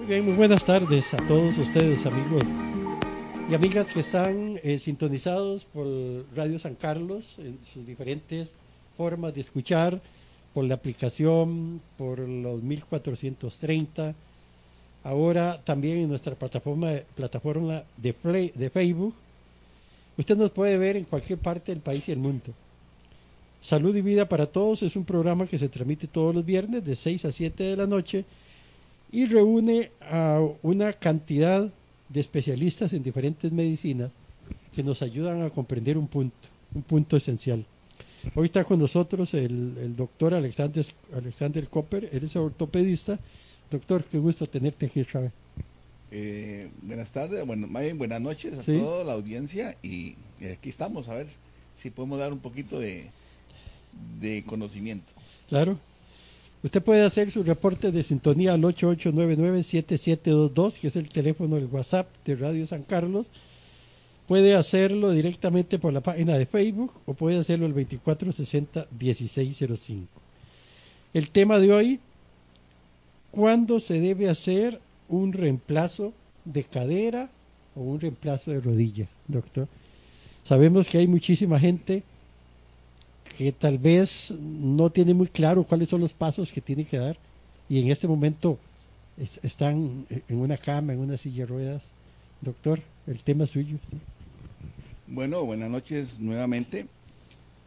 [0.00, 2.44] Muy bien, muy buenas tardes a todos ustedes, amigos
[3.50, 5.86] y amigas que están eh, sintonizados por
[6.34, 8.54] Radio San Carlos en sus diferentes
[8.96, 10.00] formas de escuchar,
[10.54, 14.14] por la aplicación, por los 1430.
[15.04, 19.14] Ahora también en nuestra plataforma, plataforma de, de Facebook.
[20.16, 22.54] Usted nos puede ver en cualquier parte del país y el mundo.
[23.60, 26.96] Salud y Vida para Todos es un programa que se transmite todos los viernes de
[26.96, 28.24] 6 a 7 de la noche
[29.12, 31.72] y reúne a una cantidad
[32.08, 34.12] de especialistas en diferentes medicinas
[34.74, 37.64] que nos ayudan a comprender un punto, un punto esencial.
[38.34, 40.84] Hoy está con nosotros el, doctor Alexander,
[41.14, 43.18] Alexander Copper, él es ortopedista.
[43.70, 45.32] Doctor, qué gusto tenerte aquí, Chávez.
[46.10, 50.16] Eh, buenas tardes, bueno, buenas noches a toda la audiencia y
[50.52, 51.28] aquí estamos a ver
[51.76, 53.10] si podemos dar un poquito de,
[54.20, 55.12] de conocimiento.
[55.48, 55.78] Claro,
[56.62, 62.06] Usted puede hacer su reporte de sintonía al 8899-7722, que es el teléfono del WhatsApp
[62.26, 63.30] de Radio San Carlos.
[64.26, 70.02] Puede hacerlo directamente por la página de Facebook o puede hacerlo al 2460-1605.
[71.14, 71.98] El tema de hoy,
[73.30, 76.12] ¿cuándo se debe hacer un reemplazo
[76.44, 77.30] de cadera
[77.74, 79.66] o un reemplazo de rodilla, doctor?
[80.44, 82.02] Sabemos que hay muchísima gente
[83.36, 87.16] que tal vez no tiene muy claro cuáles son los pasos que tiene que dar
[87.68, 88.58] y en este momento
[89.42, 91.92] están en una cama, en una silla de ruedas.
[92.40, 93.78] Doctor, el tema es suyo.
[95.06, 96.86] Bueno, buenas noches nuevamente.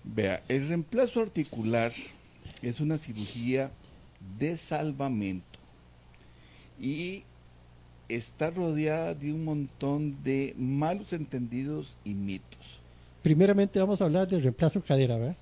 [0.04, 1.92] Vea, el reemplazo articular
[2.62, 3.72] es una cirugía
[4.38, 5.60] de salvamento
[6.80, 7.24] y
[8.10, 12.82] está rodeada de un montón de malos entendidos y mitos.
[13.22, 15.38] Primeramente vamos a hablar del reemplazo cadera, ¿verdad?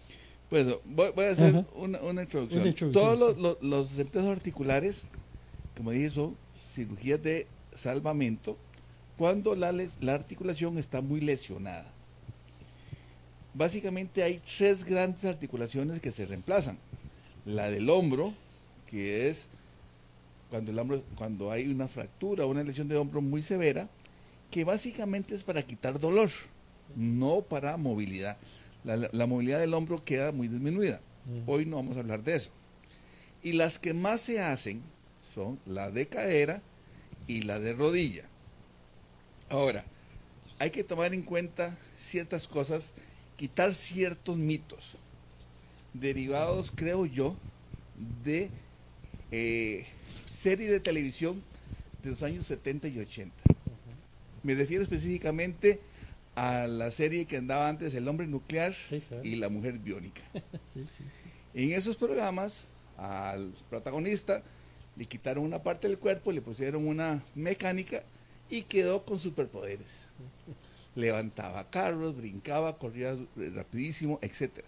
[0.51, 2.91] Bueno, voy, a hacer una, introducción.
[2.91, 5.03] Todos los, los, articulares,
[5.77, 6.35] como dije, son
[6.75, 8.57] cirugías de salvamento
[9.17, 11.89] cuando la, la articulación está muy lesionada.
[13.53, 16.77] Básicamente hay tres grandes articulaciones que se reemplazan.
[17.45, 18.33] La del hombro,
[18.87, 19.47] que es
[20.49, 23.87] cuando, el hombro, cuando hay una fractura o una lesión de hombro muy severa,
[24.51, 26.29] que básicamente es para quitar dolor,
[26.97, 28.37] no para movilidad
[28.83, 31.01] la, movilidad del hombro queda muy disminuida.
[31.45, 32.49] Hoy no vamos a hablar de eso.
[33.43, 34.81] Y las que más se hacen
[35.33, 36.61] son la de cadera
[37.27, 38.25] y la de rodilla.
[39.49, 39.83] Ahora,
[40.59, 42.91] hay que tomar en cuenta ciertas cosas,
[43.37, 44.97] quitar ciertos mitos,
[45.93, 47.35] derivados, creo yo,
[48.23, 48.49] de
[49.31, 49.85] eh,
[50.31, 51.41] serie de televisión
[52.03, 53.35] de los años 70 y 80.
[54.43, 55.79] Me refiero específicamente
[56.35, 58.73] a la serie que andaba antes El hombre nuclear
[59.23, 60.21] y la mujer biónica.
[61.53, 62.61] En esos programas,
[62.95, 64.41] al protagonista
[64.95, 68.03] le quitaron una parte del cuerpo, le pusieron una mecánica
[68.49, 70.05] y quedó con superpoderes.
[70.95, 74.63] Levantaba carros, brincaba, corría rapidísimo, etc.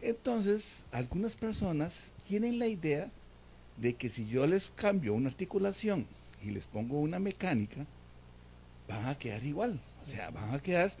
[0.00, 3.10] Entonces, algunas personas tienen la idea
[3.76, 6.06] de que si yo les cambio una articulación
[6.42, 7.86] y les pongo una mecánica,
[8.88, 9.80] van a quedar igual.
[10.02, 10.92] O sea, van a quedar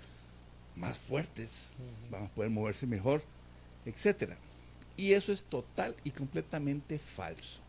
[0.76, 1.70] más fuertes,
[2.10, 3.22] van a poder moverse mejor,
[3.84, 4.36] etcétera.
[4.96, 7.60] Y eso es total y completamente falso.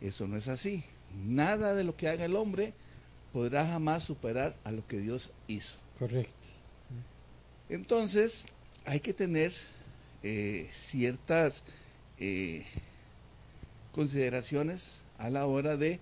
[0.00, 0.84] Eso no es así.
[1.26, 2.72] Nada de lo que haga el hombre
[3.32, 5.76] podrá jamás superar a lo que Dios hizo.
[5.98, 6.32] Correcto.
[7.68, 8.46] Entonces,
[8.84, 9.52] hay que tener
[10.22, 11.62] eh, ciertas
[12.18, 12.64] eh,
[13.92, 16.00] consideraciones a la hora de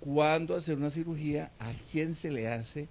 [0.00, 2.88] cuándo hacer una cirugía, a quién se le hace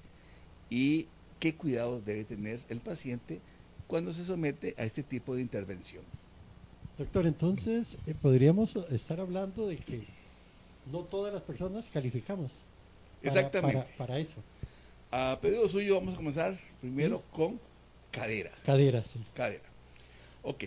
[0.72, 1.06] y
[1.40, 3.40] qué cuidados debe tener el paciente
[3.88, 6.04] cuando se somete a este tipo de intervención.
[6.98, 10.04] Doctor, entonces eh, podríamos estar hablando de que
[10.92, 12.52] no todas las personas calificamos.
[13.22, 13.78] para- Exactamente.
[13.84, 14.38] Para, para eso.
[15.12, 17.60] A pedido suyo vamos a comenzar primero con
[18.12, 18.52] cadera.
[18.66, 19.20] Cadera, sí.
[19.34, 19.64] Cadera.
[20.44, 20.64] Ok.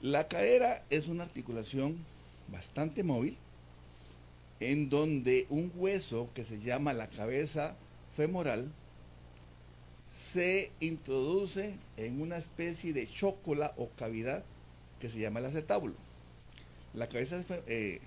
[0.00, 1.96] La cadera es una articulación
[2.50, 3.36] bastante móvil
[4.60, 7.74] en donde un hueso que se llama la cabeza
[8.14, 8.70] femoral
[10.12, 14.44] se introduce en una especie de chócola o cavidad
[15.00, 15.94] que se llama el acetábulo.
[16.94, 18.00] La cabeza fe- eh,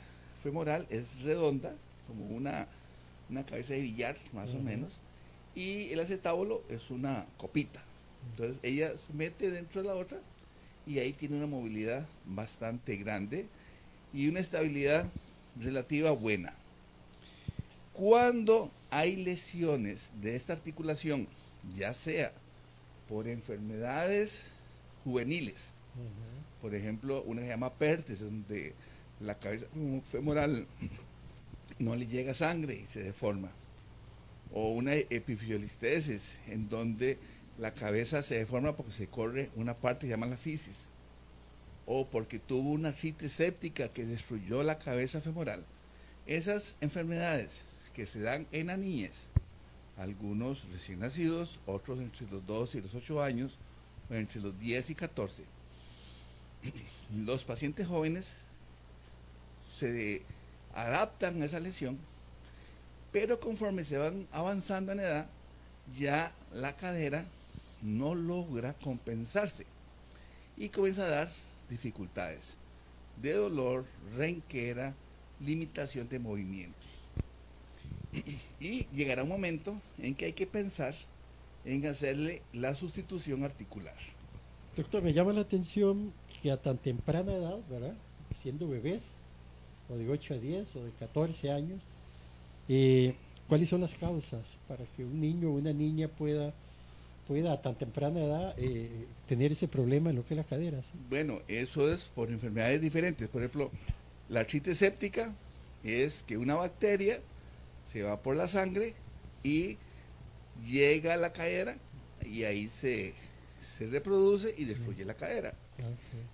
[0.44, 1.74] femoral es redonda,
[2.08, 2.68] como una,
[3.30, 4.94] una cabeza de billar, más o menos,
[5.56, 7.84] y el acetábulo es una copita.
[8.32, 10.20] Entonces ella se mete dentro de la otra
[10.86, 13.48] y ahí tiene una movilidad bastante grande
[14.14, 15.10] y una estabilidad
[15.60, 16.54] relativa buena.
[17.94, 21.28] Cuando hay lesiones de esta articulación,
[21.74, 22.34] ya sea
[23.08, 24.44] por enfermedades
[25.04, 25.72] juveniles,
[26.62, 28.74] por ejemplo, una que se llama pertes, donde
[29.20, 29.68] la cabeza
[30.06, 30.68] femoral
[31.80, 33.52] no le llega sangre y se deforma.
[34.52, 37.20] O una epifisiolistesis, en donde
[37.58, 40.90] la cabeza se deforma porque se corre una parte que se llama la fisis.
[41.86, 45.64] O porque tuvo una artritis séptica que destruyó la cabeza femoral.
[46.26, 47.62] Esas enfermedades
[47.94, 49.30] que se dan en la niñez,
[49.98, 53.58] algunos recién nacidos, otros entre los 2 y los 8 años,
[54.10, 55.44] entre los 10 y 14,
[57.26, 58.38] los pacientes jóvenes
[59.70, 60.24] se
[60.74, 61.98] adaptan a esa lesión,
[63.12, 65.28] pero conforme se van avanzando en edad,
[65.98, 67.26] ya la cadera
[67.82, 69.66] no logra compensarse
[70.58, 71.32] y comienza a dar
[71.70, 72.58] dificultades
[73.22, 73.86] de dolor,
[74.18, 74.94] renquera,
[75.40, 76.95] limitación de movimientos.
[78.60, 80.96] Y llegará un momento en que hay que pensar
[81.66, 83.96] en hacerle la sustitución articular.
[84.76, 87.96] Doctor, me llama la atención que a tan temprana edad, ¿verdad?
[88.36, 89.14] Siendo bebés,
[89.90, 91.84] o de 8 a 10, o de 14 años,
[92.68, 93.16] eh,
[93.48, 96.54] ¿cuáles son las causas para que un niño o una niña pueda,
[97.28, 100.82] pueda a tan temprana edad eh, tener ese problema en lo que es la cadera?
[100.84, 100.94] sí?
[101.10, 103.30] Bueno, eso es por enfermedades diferentes.
[103.30, 103.72] Por ejemplo,
[104.30, 105.34] la artritis séptica
[105.84, 107.22] es que una bacteria
[107.86, 108.94] se va por la sangre
[109.44, 109.78] y
[110.66, 111.78] llega a la cadera
[112.26, 113.14] y ahí se,
[113.62, 115.54] se reproduce y destruye la cadera.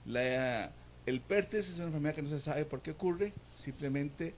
[0.06, 0.72] La,
[1.06, 4.34] el pertes es una enfermedad que no se sabe por qué ocurre, simplemente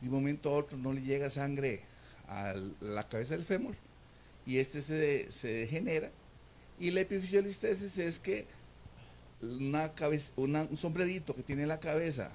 [0.00, 1.82] de un momento a otro no le llega sangre
[2.28, 3.74] a la cabeza del fémur
[4.46, 6.10] y este se, se degenera.
[6.80, 8.46] Y la epifisiolistesis es que
[9.42, 12.32] una cabeza, una- un sombrerito que tiene la cabeza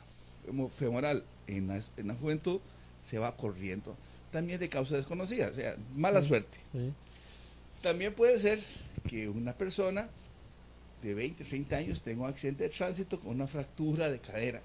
[0.48, 2.60] femo- femoral en la, en la juventud
[3.02, 3.98] se va corriendo.
[4.32, 6.28] También de causa desconocida, o sea, mala Sí.
[6.28, 6.58] suerte.
[6.72, 6.94] Sí.
[7.82, 8.60] También puede ser
[9.08, 10.10] que una persona
[11.02, 14.62] de 20, 30 años tenga un accidente de tránsito con una fractura de cadera,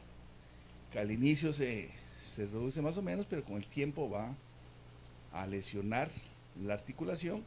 [0.93, 1.89] que al inicio se,
[2.21, 4.35] se reduce más o menos, pero con el tiempo va
[5.33, 6.09] a lesionar
[6.63, 7.43] la articulación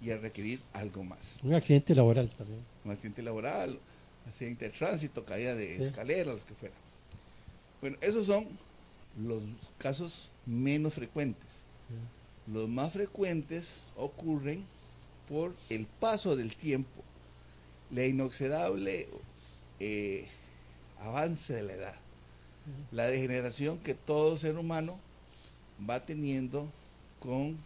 [0.00, 1.38] y a requerir algo más.
[1.42, 2.60] Un accidente laboral también.
[2.84, 3.78] Un accidente laboral,
[4.26, 5.82] accidente de tránsito, caída de Sí.
[5.84, 6.74] escaleras, los que fuera.
[7.80, 8.46] Bueno, esos son
[9.22, 9.42] los
[9.78, 11.64] casos menos frecuentes.
[12.46, 14.64] Los más frecuentes ocurren
[15.28, 17.02] por el paso del tiempo,
[17.90, 19.08] la inoxidable
[19.78, 20.26] eh,
[21.00, 21.94] avance de la edad,
[22.90, 24.98] la degeneración que todo ser humano
[25.88, 26.68] va teniendo
[27.20, 27.56] con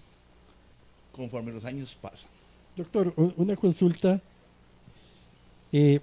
[1.12, 2.30] conforme los años pasan.
[2.76, 4.20] Doctor, una consulta.
[5.72, 6.00] Eh,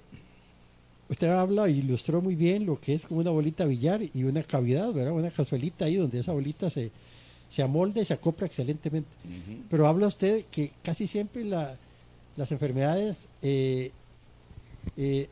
[1.12, 4.42] usted habla e ilustró muy bien lo que es como una bolita billar y una
[4.44, 5.12] cavidad, ¿verdad?
[5.14, 6.90] Una cazuelita ahí donde esa bolita se,
[7.50, 9.10] se amolda y se acopla excelentemente.
[9.70, 11.78] Pero habla usted que casi siempre la-
[12.38, 13.92] las enfermedades eh,
[14.98, 15.28] eh,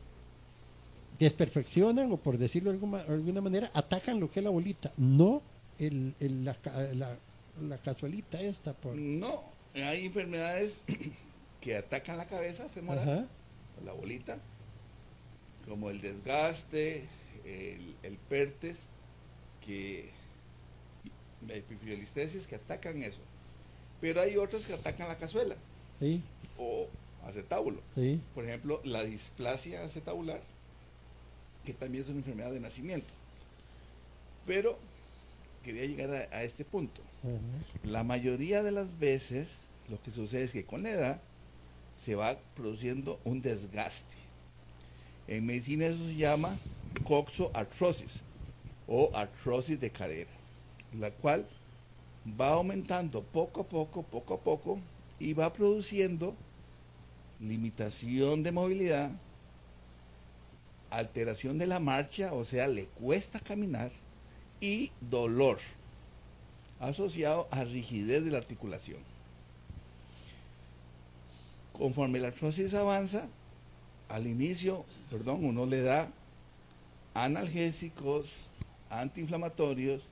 [1.18, 5.42] desperfeccionan o por decirlo de alguna, alguna manera atacan lo que es la bolita, no
[5.78, 6.56] el, el- la,
[6.94, 7.16] la,
[7.68, 8.72] la cazuelita esta.
[8.74, 9.42] Por, No,
[9.74, 10.78] hay enfermedades
[11.60, 13.26] que atacan la cabeza femoral, Ajá.
[13.84, 14.38] la bolita,
[15.70, 17.06] como el desgaste,
[17.46, 18.86] el, el pertes,
[19.64, 20.10] que
[21.46, 23.20] la epifisiolistesis que atacan eso.
[24.00, 25.54] Pero hay otras que atacan la cazuela
[26.00, 26.22] Sí.
[26.58, 26.88] o
[27.24, 27.80] acetábulo.
[27.94, 28.20] Sí.
[28.34, 30.40] Por ejemplo, la displasia acetabular,
[31.64, 33.08] que también es una enfermedad de nacimiento.
[34.46, 34.76] Pero
[35.62, 37.00] quería llegar a, a este punto.
[37.84, 39.58] La mayoría de las veces
[39.88, 41.20] lo que sucede es que con la edad
[41.96, 44.16] se va produciendo un desgaste.
[45.30, 46.58] En medicina eso se llama
[47.04, 48.20] coxoartrosis
[48.88, 50.30] o artrosis de cadera,
[50.98, 51.46] la cual
[52.38, 54.80] va aumentando poco a poco, poco a poco
[55.20, 56.34] y va produciendo
[57.38, 59.12] limitación de movilidad,
[60.90, 63.92] alteración de la marcha, o sea, le cuesta caminar
[64.60, 65.58] y dolor
[66.80, 68.98] asociado a rigidez de la articulación.
[71.72, 73.28] Conforme la artrosis avanza,
[74.10, 76.10] al inicio, perdón, uno le da
[77.14, 78.28] analgésicos,
[78.90, 80.10] antiinflamatorios,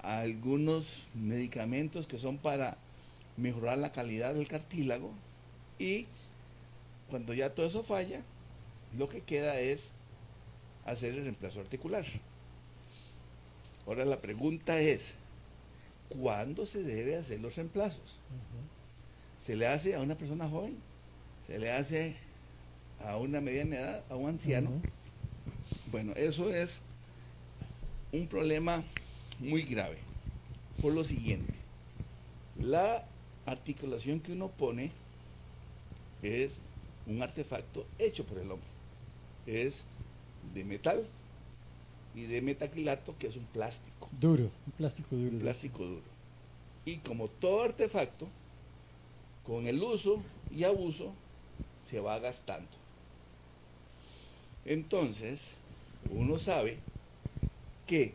[0.00, 2.76] algunos medicamentos que son para
[3.36, 5.12] mejorar la calidad del cartílago
[5.78, 6.06] y
[7.10, 8.22] cuando ya todo eso falla,
[8.96, 9.92] lo que queda es
[10.84, 12.04] hacer el reemplazo articular.
[13.86, 15.14] Ahora la pregunta es,
[16.08, 18.18] ¿cuándo se debe hacer los reemplazos?
[19.40, 20.76] ¿Se le hace a una persona joven?
[21.46, 22.16] ¿Se le hace
[23.00, 24.70] a una mediana edad, a un anciano?
[25.90, 26.80] Bueno, eso es
[28.12, 28.82] un problema
[29.38, 29.98] muy grave.
[30.80, 31.54] Por lo siguiente,
[32.58, 33.04] la
[33.46, 34.90] articulación que uno pone
[36.22, 36.60] es
[37.06, 38.68] un artefacto hecho por el hombre.
[39.46, 39.84] Es
[40.54, 41.06] de metal
[42.14, 45.30] y de metacrilato, que es un plástico, Duro, un plástico duro.
[45.30, 46.02] un plástico duro.
[46.84, 48.28] Y como todo artefacto,
[49.46, 51.12] con el uso y abuso,
[51.82, 52.68] se va gastando.
[54.68, 55.54] Entonces,
[56.10, 56.76] uno sabe
[57.86, 58.12] que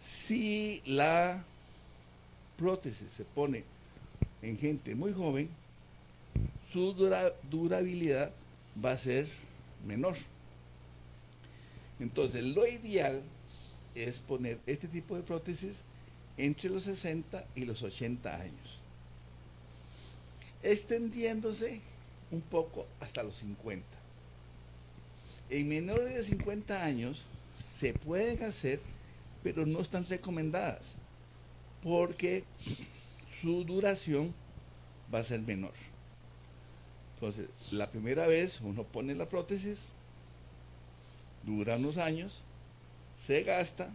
[0.00, 1.44] si la
[2.56, 3.62] prótesis se pone
[4.40, 5.50] en gente muy joven,
[6.72, 8.32] su dura- durabilidad
[8.82, 9.28] va a ser
[9.86, 10.16] menor.
[12.00, 13.20] Entonces, lo ideal
[13.94, 15.82] es poner este tipo de prótesis
[16.38, 18.78] entre los 60 y los 80 años,
[20.62, 21.82] extendiéndose
[22.30, 23.84] un poco hasta los 50.
[25.52, 27.24] En menores de 50 años
[27.58, 28.80] se pueden hacer,
[29.42, 30.92] pero no están recomendadas,
[31.82, 32.44] porque
[33.42, 34.34] su duración
[35.14, 35.74] va a ser menor.
[37.16, 39.88] Entonces, la primera vez uno pone la prótesis,
[41.44, 42.40] dura unos años,
[43.18, 43.90] se gasta,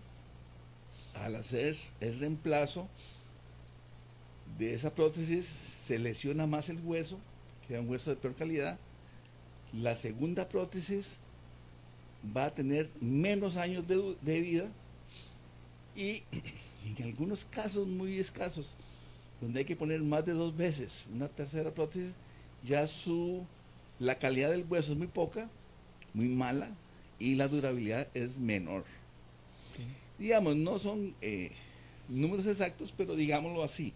[1.15, 2.87] al hacer el reemplazo
[4.59, 7.17] de esa prótesis se lesiona más el hueso,
[7.67, 8.77] queda un hueso de peor calidad.
[9.73, 11.17] La segunda prótesis
[12.35, 14.71] va a tener menos años de, de vida
[15.95, 16.23] y
[16.97, 18.75] en algunos casos muy escasos,
[19.41, 22.13] donde hay que poner más de dos veces una tercera prótesis,
[22.63, 23.45] ya su
[23.99, 25.49] la calidad del hueso es muy poca,
[26.13, 26.69] muy mala
[27.19, 28.85] y la durabilidad es menor.
[30.19, 31.51] Digamos, no son eh,
[32.09, 33.93] números exactos, pero digámoslo así.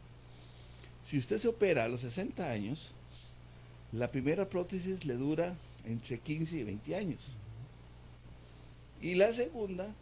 [1.05, 2.91] Si usted se opera a los 60 años,
[3.91, 7.31] la primera prótesis le dura entre 15 y 20 años.
[9.01, 9.93] Y la segunda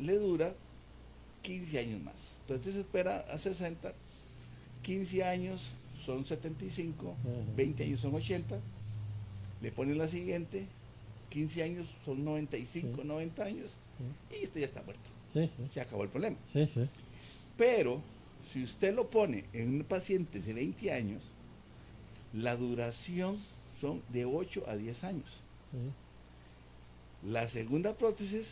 [0.00, 0.54] le dura
[1.42, 2.14] 15 años más.
[2.42, 3.92] Entonces se espera a 60,
[4.82, 5.60] 15 años
[6.04, 7.30] son 75, Ajá.
[7.56, 8.58] 20 años son 80,
[9.60, 10.66] le ponen la siguiente,
[11.30, 13.06] 15 años son 95, Sí.
[13.06, 13.70] 90 años,
[14.30, 15.02] y usted ya está muerto.
[15.34, 16.36] Sí, sí, Se acabó el problema.
[16.52, 16.88] sí, sí.
[17.58, 18.00] Pero
[18.52, 21.22] si usted lo pone en un paciente de 20 años,
[22.32, 23.36] la duración
[23.80, 25.26] son de 8 a 10 años.
[27.26, 28.48] La segunda prótesis,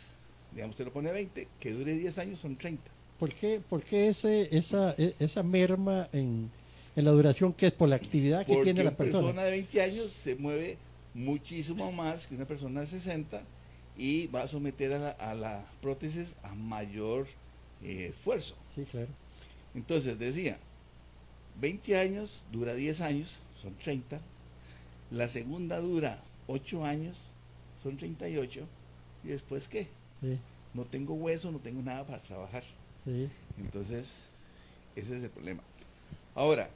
[0.53, 2.83] digamos, usted lo pone a 20, que dure 10 años son 30.
[3.19, 6.51] ¿Por qué, por qué ese, esa, e- esa merma en,
[6.95, 9.23] en la duración que es por la actividad que Porque tiene la una persona?
[9.23, 10.77] persona de 20 años se mueve
[11.13, 13.41] muchísimo más que una persona de 60
[13.97, 17.25] y va a someter a la, a la prótesis a mayor
[17.83, 18.53] eh, esfuerzo.
[18.75, 19.07] Sí, claro.
[19.73, 20.59] Entonces decía,
[21.59, 24.19] 20 años dura 10 años, son 30.
[25.09, 27.17] La segunda dura 8 años,
[27.83, 28.67] son 38.
[29.23, 29.87] ¿Y después qué?
[30.21, 30.37] Sí,
[30.73, 32.63] No tengo hueso, no tengo nada para trabajar.
[33.05, 33.29] sí.
[33.59, 34.11] Entonces,
[34.95, 35.63] ese es el problema.
[36.35, 36.69] Ahora,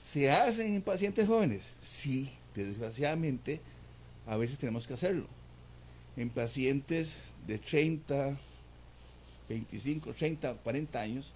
[0.00, 1.70] ¿se hacen en pacientes jóvenes?
[1.82, 3.60] Sí, desgraciadamente,
[4.26, 5.26] a veces tenemos que hacerlo.
[6.16, 7.14] En pacientes
[7.46, 8.36] de 30,
[9.48, 11.32] 25, 30, 40 años,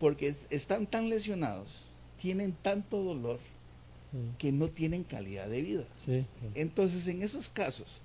[0.00, 1.68] porque están tan lesionados,
[2.20, 3.38] tienen tanto dolor
[4.12, 5.84] sí, que no tienen calidad de vida.
[6.06, 6.24] sí,
[6.54, 8.00] Entonces, en esos casos,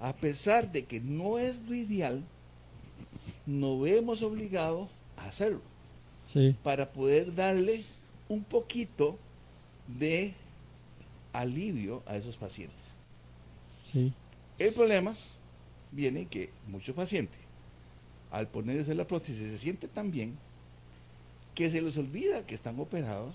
[0.00, 2.24] a pesar de que no es lo ideal,
[3.46, 5.60] nos vemos obligados a hacerlo
[6.32, 7.84] sí, para poder darle
[8.28, 9.18] un poquito
[9.86, 10.34] de
[11.32, 12.80] alivio a esos pacientes.
[13.92, 14.12] Sí.
[14.58, 15.16] El problema
[15.92, 17.40] viene que muchos pacientes,
[18.30, 20.36] al ponerse la prótesis, se sienten tan bien
[21.54, 23.34] que se les olvida que están operados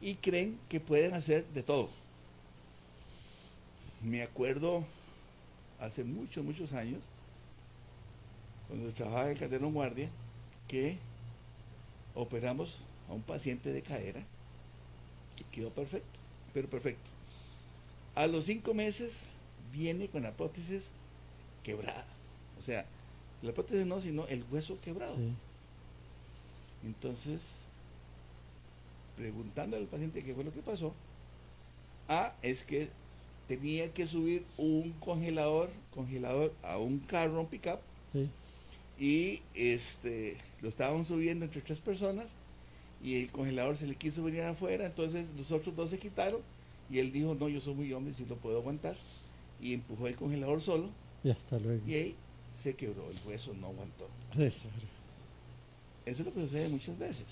[0.00, 1.88] y creen que pueden hacer de todo.
[4.02, 4.84] Me acuerdo
[5.80, 7.00] hace muchos, muchos años,
[8.68, 10.10] cuando trabajaba en Calderón Guardia,
[10.68, 10.98] que
[12.14, 12.78] operamos
[13.08, 14.24] a un paciente de cadera
[15.38, 16.18] y quedó perfecto,
[16.52, 17.08] pero perfecto.
[18.14, 19.20] A los cinco meses
[19.72, 20.90] viene con la prótesis
[21.62, 22.06] quebrada.
[22.58, 22.86] O sea,
[23.42, 25.14] la prótesis no, sino el hueso quebrado.
[25.16, 25.34] sí.
[26.84, 27.40] Entonces,
[29.16, 30.92] preguntándole al paciente qué fue lo que pasó,
[32.08, 32.90] ah, es que
[33.48, 37.78] tenía que subir un congelador, congelador a un carro, un pickup,
[38.12, 38.28] sí.
[38.98, 42.34] y este lo estaban subiendo entre tres personas
[43.02, 46.40] y el congelador se le quiso venir afuera, entonces los otros dos se quitaron
[46.90, 48.96] y él dijo, no, yo soy muy hombre, si lo puedo aguantar,
[49.60, 50.88] y empujó el congelador solo
[51.24, 51.86] Y hasta luego.
[51.86, 52.16] y ahí
[52.54, 54.08] se quebró, el hueso no aguantó.
[54.32, 54.96] Sí, claro.
[56.06, 57.26] Eso es lo que sucede muchas veces.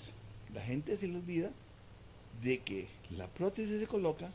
[0.53, 1.51] La gente se le olvida
[2.43, 4.29] de que la prótesis se coloca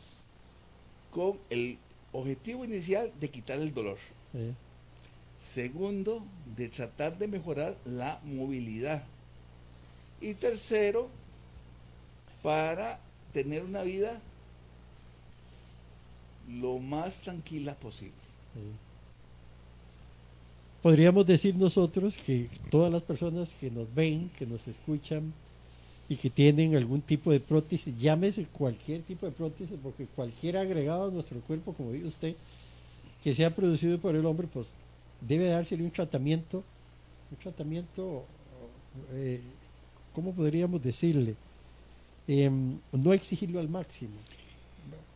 [1.11, 1.79] con el
[2.13, 3.99] objetivo inicial de quitar el dolor.
[4.33, 4.55] Sí.
[5.39, 6.23] Segundo,
[6.57, 9.05] de tratar de mejorar la movilidad.
[10.21, 11.09] Y tercero,
[12.43, 13.01] para
[13.33, 14.21] tener una vida
[16.49, 18.15] lo más tranquila posible.
[18.55, 18.61] Sí.
[20.83, 25.33] Podríamos decir nosotros que todas las personas que nos ven, que nos escuchan
[26.11, 31.09] y que tienen algún tipo de prótesis, llámese cualquier tipo de prótesis, porque cualquier agregado
[31.09, 32.37] a nuestro cuerpo, como dice usted,
[33.23, 34.73] que sea producido por el hombre, pues
[35.21, 36.65] debe dársele un tratamiento,
[37.31, 38.25] un tratamiento,
[39.13, 39.41] eh,
[40.13, 41.37] ¿cómo podríamos decirle?
[42.27, 44.17] Em, no exigirlo al máximo.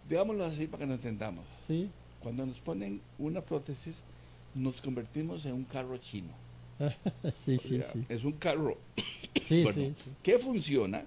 [0.09, 1.45] Digámoslo así para que nos entendamos.
[1.67, 1.91] ¿sí?
[2.23, 4.03] Cuando nos ponen una prótesis,
[4.55, 6.44] nos convertimos en un carro chino.
[7.45, 8.05] sí, O sí, sea, sí.
[8.09, 8.77] Es un carro
[9.47, 11.05] Sí, bueno, sí, sí, que funciona,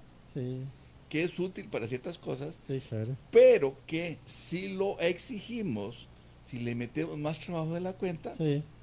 [1.10, 3.16] que es útil para ciertas cosas, claro.
[3.32, 6.08] pero que si lo exigimos,
[6.46, 8.36] si le metemos más trabajo de la cuenta,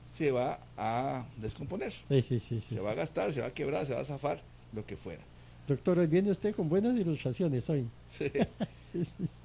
[0.09, 4.05] se va a descomponer, se va a gastar, se va a quebrar, se va a
[4.05, 4.41] zafar,
[4.73, 5.23] lo que fuera.
[5.69, 7.87] Doctor, hoy viene usted con buenas ilustraciones hoy.
[8.11, 8.31] Sí.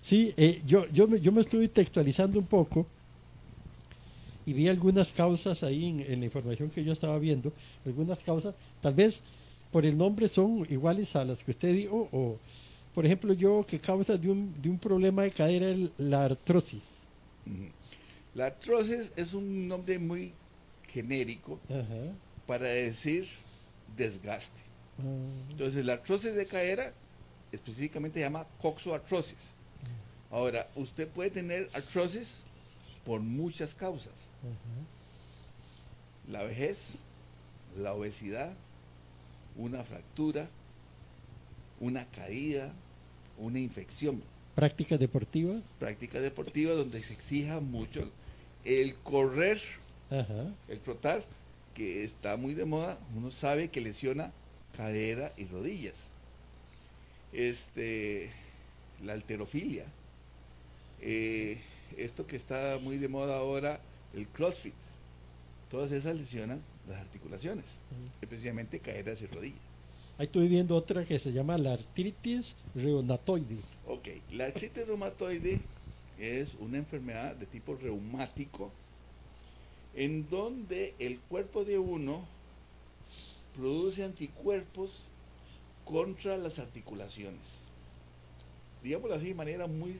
[0.00, 2.86] Sí, eh, yo, yo, me, yo me estuve textualizando un poco
[4.48, 7.52] y vi algunas causas ahí en, en la información que yo estaba viendo,
[7.84, 9.20] algunas causas, tal vez
[9.70, 12.38] por el nombre son iguales a las que usted dijo, o
[12.94, 17.00] por ejemplo yo que causa de un, de un problema de cadera es la artrosis.
[18.34, 20.32] La artrosis es un nombre muy
[20.88, 22.14] genérico Ajá.
[22.46, 23.26] para decir
[23.98, 24.60] desgaste.
[24.98, 25.02] Ah,
[25.50, 26.94] Entonces, la artrosis de cadera
[27.52, 29.52] específicamente se llama coxoartrosis.
[30.30, 32.36] Ahora, usted puede tener artrosis
[33.04, 34.27] por muchas causas.
[36.30, 36.78] La vejez,
[37.76, 38.54] la obesidad,
[39.56, 40.48] una fractura,
[41.80, 42.72] una caída,
[43.38, 44.22] una infección.
[44.54, 45.62] Prácticas deportivas.
[45.78, 48.10] Práctica deportiva donde se exija mucho
[48.64, 49.60] el correr,
[50.10, 50.52] Ajá.
[50.68, 51.24] el trotar,
[51.74, 54.32] que está muy de moda, uno sabe que lesiona
[54.76, 55.94] cadera y rodillas.
[57.32, 58.30] Este,
[59.04, 59.84] la alterofilia,
[61.00, 61.60] eh,
[61.96, 63.80] esto que está muy de moda ahora,
[64.14, 64.74] el crossfit,
[65.70, 67.64] todas esas lesionan las articulaciones,
[68.20, 69.60] especialmente caderas y rodillas.
[70.18, 73.58] Ahí estoy viendo otra que se llama la artritis reumatoide.
[73.86, 75.60] Ok, la artritis reumatoide
[76.18, 78.72] es una enfermedad de tipo reumático
[79.94, 82.24] en donde el cuerpo de uno
[83.56, 84.90] produce anticuerpos
[85.84, 87.40] contra las articulaciones.
[88.82, 89.96] Digámoslo así de manera muy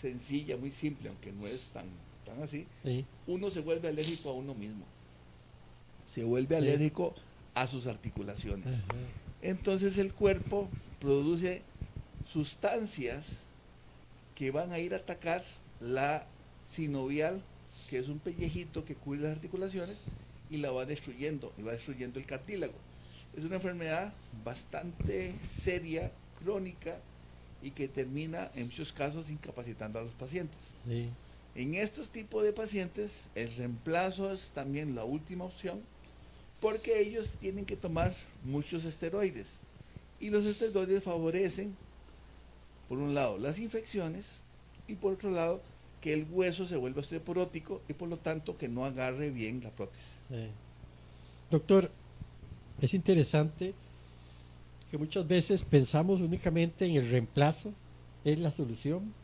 [0.00, 1.86] sencilla, muy simple, aunque no es tan,
[2.24, 2.66] tan así.
[2.84, 3.04] Sí.
[3.26, 4.84] Uno se vuelve alérgico a uno mismo.
[6.12, 6.62] Se vuelve Sí.
[6.62, 7.14] alérgico
[7.54, 8.66] a sus articulaciones.
[8.74, 8.98] Ajá.
[9.42, 10.68] Entonces el cuerpo
[11.00, 11.62] produce
[12.32, 13.28] sustancias
[14.34, 15.44] que van a ir a atacar
[15.80, 16.26] la
[16.66, 17.42] sinovial,
[17.88, 19.96] que es un pellejito que cubre las articulaciones,
[20.50, 22.74] y la va destruyendo, y va destruyendo el cartílago.
[23.36, 24.12] Es una enfermedad
[24.44, 26.10] bastante seria,
[26.42, 26.98] crónica,
[27.62, 30.58] y que termina en muchos casos incapacitando a los pacientes.
[30.86, 31.08] Sí.
[31.54, 35.80] En estos tipos de pacientes, el reemplazo es también la última opción,
[36.60, 38.14] porque ellos tienen que tomar
[38.44, 39.58] muchos esteroides.
[40.18, 41.76] Y los esteroides favorecen,
[42.88, 44.24] por un lado, las infecciones
[44.88, 45.62] y por otro lado,
[46.00, 49.70] que el hueso se vuelva osteoporótico y por lo tanto que no agarre bien la
[49.70, 50.04] prótesis.
[51.50, 51.90] Doctor,
[52.80, 53.72] es interesante
[54.90, 57.72] que muchas veces pensamos únicamente en el reemplazo
[58.24, 59.14] es la solución,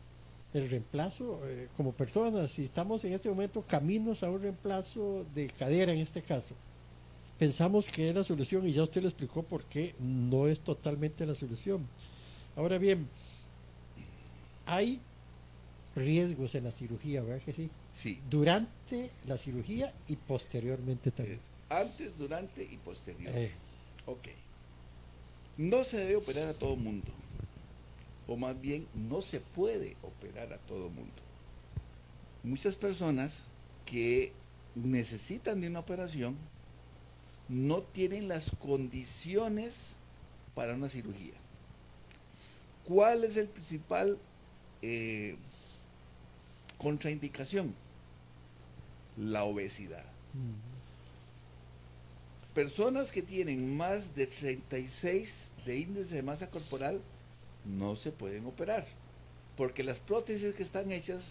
[0.53, 2.51] el reemplazo eh, como personas.
[2.51, 6.55] Si estamos en este momento caminos a un reemplazo de cadera en este caso,
[7.37, 11.25] pensamos que es la solución y ya usted lo explicó por qué no es totalmente
[11.25, 11.87] la solución.
[12.55, 13.07] Ahora bien,
[14.65, 14.99] hay
[15.95, 17.69] riesgos en la cirugía, ¿verdad que sí?
[17.93, 18.19] Sí.
[18.29, 21.39] Durante la cirugía y posteriormente también.
[21.69, 23.31] Antes, durante y posterior.
[23.35, 23.51] Eh,
[24.05, 24.27] Ok.
[25.57, 27.11] No se debe operar a todo mundo.
[28.27, 31.21] O más bien, no se puede operar a todo mundo.
[32.43, 33.43] Muchas personas
[33.85, 34.33] que
[34.75, 36.37] necesitan de una operación
[37.49, 39.73] no tienen las condiciones
[40.55, 41.33] para una cirugía.
[42.85, 44.17] ¿Cuál es el principal
[44.81, 45.35] eh,
[46.77, 47.75] contraindicación?
[49.17, 50.05] La obesidad.
[52.53, 55.33] Personas que tienen más de 36
[55.65, 57.01] de índice de masa corporal
[57.65, 58.85] no se pueden operar,
[59.57, 61.21] porque las prótesis que están hechas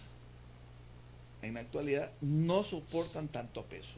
[1.41, 3.93] en la actualidad no soportan tanto peso.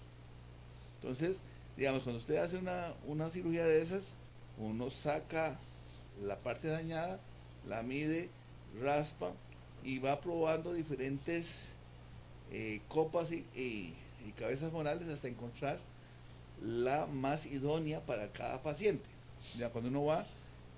[1.01, 1.41] Entonces,
[1.77, 4.13] digamos, cuando usted hace una, una cirugía de esas,
[4.57, 5.57] uno saca
[6.23, 7.19] la parte dañada,
[7.67, 8.29] la mide,
[8.81, 9.31] raspa
[9.83, 11.55] y va probando diferentes
[12.51, 13.93] eh, copas y, y-
[14.25, 15.79] y cabezas morales hasta encontrar
[16.61, 19.03] la más idónea para cada paciente.
[19.57, 20.25] Ya cuando uno va,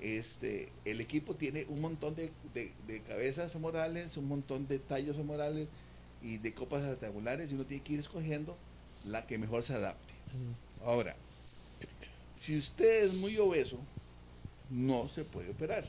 [0.01, 5.15] este, el equipo tiene un montón de, de- de cabezas femorales, un montón de tallos
[5.15, 5.67] femorales
[6.21, 8.58] y de copas rectangulares y uno tiene que ir escogiendo
[9.05, 10.13] la que mejor se adapte.
[10.84, 11.15] Ahora,
[12.38, 13.79] si usted es muy obeso,
[14.69, 15.86] no se puede operar.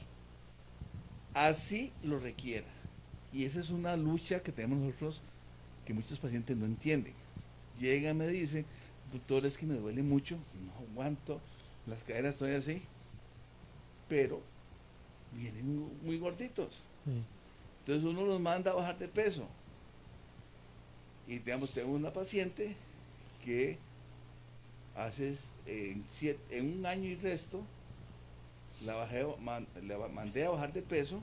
[1.35, 2.66] Así lo requiera.
[3.33, 5.21] Y esa es una lucha que tenemos nosotros
[5.85, 7.12] que muchos pacientes no entienden.
[7.79, 8.64] Llegan y me dicen,
[9.12, 11.40] doctor, es que me duele mucho, no aguanto,
[11.87, 12.83] las caderas estoy así,
[14.09, 14.40] pero
[15.33, 16.69] vienen muy- gorditos.
[17.05, 17.11] sí.
[17.81, 19.47] Entonces uno los manda a bajar de peso.
[21.29, 22.75] Y digamos, tengo una paciente
[23.45, 23.79] que
[24.97, 27.61] hace en, siete- en un año y resto,
[28.85, 31.21] la bajé, man- la mandé a bajar de peso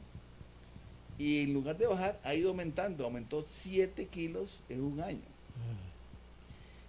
[1.18, 5.22] y en lugar de bajar ha ido aumentando, aumentó 7 kilos en un año.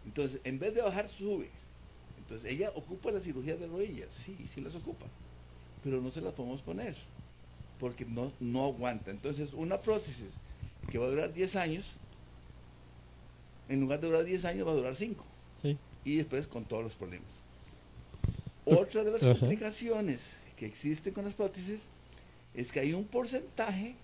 [0.06, 1.50] Entonces, en vez de bajar, sube.
[2.18, 5.06] Entonces, ella ocupa la cirugía de rodillas, sí, sí las ocupa,
[5.84, 6.96] pero no se las podemos poner
[7.78, 9.10] porque no, no aguanta.
[9.10, 10.30] Entonces, una prótesis
[10.90, 11.84] que va a durar 10 años,
[13.68, 15.24] en lugar de durar 10 años, va a durar 5
[15.62, 15.78] Sí.
[16.04, 17.28] y después con todos los problemas.
[18.64, 19.38] Otra de las Ajá.
[19.38, 21.88] complicaciones que existen con las prótesis
[22.54, 23.94] es que hay un porcentaje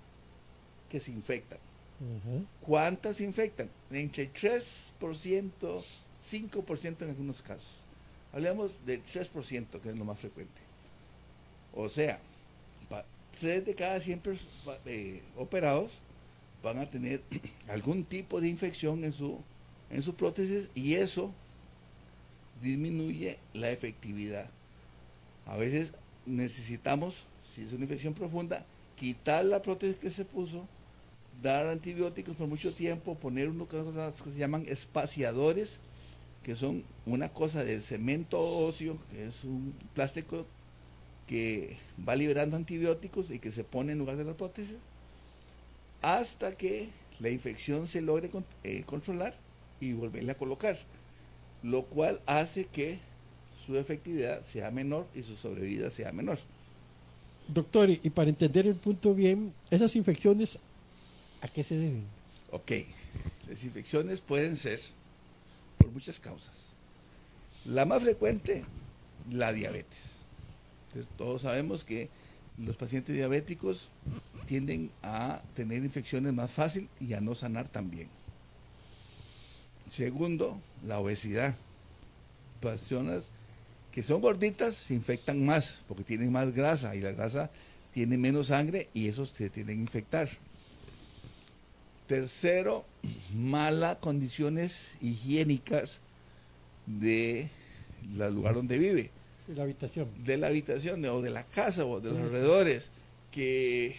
[0.91, 1.59] que se infectan.
[2.01, 2.45] Ajá.
[2.61, 3.71] ¿Cuántas se infectan?
[3.91, 5.83] Entre 3%,
[6.21, 7.71] 5% en algunos casos.
[8.33, 10.61] Hablemos de 3%, que es lo más frecuente.
[11.75, 12.21] O sea,
[13.39, 15.91] 3 de cada 100 pers- pa- eh, operados
[16.63, 17.23] van a tener
[17.69, 19.39] algún tipo de infección en su,
[19.91, 21.33] en su prótesis y eso
[22.61, 24.49] disminuye la efectividad.
[25.47, 25.95] A veces
[26.27, 28.65] necesitamos, si es una infección profunda,
[28.97, 30.67] quitar la prótesis que se puso,
[31.43, 35.79] dar antibióticos por mucho tiempo, poner cosas que se llaman espaciadores,
[36.43, 40.45] que son una cosa de cemento óseo, que es un plástico
[41.31, 44.75] que va liberando antibióticos y que se pone en lugar de la prótesis,
[46.03, 46.89] hasta que
[47.21, 49.35] la infección se logre con- eh, controlar
[49.81, 50.77] y volverla a colocar,
[51.63, 52.99] lo cual hace que
[53.65, 56.41] su efectividad sea menor y su sobrevida sea menor.
[57.47, 60.59] Doctor, y y para entender el punto bien, esas infecciones,
[61.43, 62.03] ¿a qué se deben?
[62.51, 62.73] Ok,
[63.49, 64.81] las infecciones pueden ser
[65.79, 66.55] por muchas causas.
[67.65, 68.65] La más frecuente,
[69.31, 70.20] la diabetes.
[70.91, 72.09] Entonces, todos sabemos que
[72.59, 73.93] los pacientes diabéticos
[74.47, 78.09] tienden a tener infecciones más fácil y a no sanar tan bien.
[79.89, 81.55] Segundo, la obesidad.
[82.61, 83.31] Personas
[83.93, 87.51] que son gorditas se infectan más porque tienen más grasa y la grasa
[87.93, 90.29] tiene menos sangre y esos se tienden a infectar.
[92.07, 92.85] Tercero,
[93.35, 96.01] malas condiciones higiénicas
[96.87, 97.49] de
[98.33, 99.11] lugar donde vive,
[99.55, 100.09] La habitación.
[100.25, 102.91] de la habitación o de la casa o de los alrededores
[103.31, 103.97] que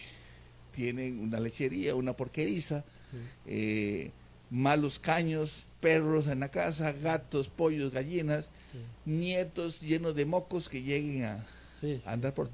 [0.74, 3.18] tienen una lechería, una porqueriza, Sí.
[3.46, 4.10] eh,
[4.50, 8.78] malos caños, perros en la casa, gatos, pollos, gallinas, Sí.
[9.10, 11.46] nietos llenos de mocos que lleguen a,
[11.80, 12.48] Sí, a andar por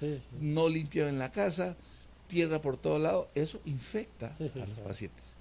[0.00, 0.22] sí, sí.
[0.40, 1.76] no limpio en la casa,
[2.28, 5.34] tierra por todos lados, eso infecta a los pacientes.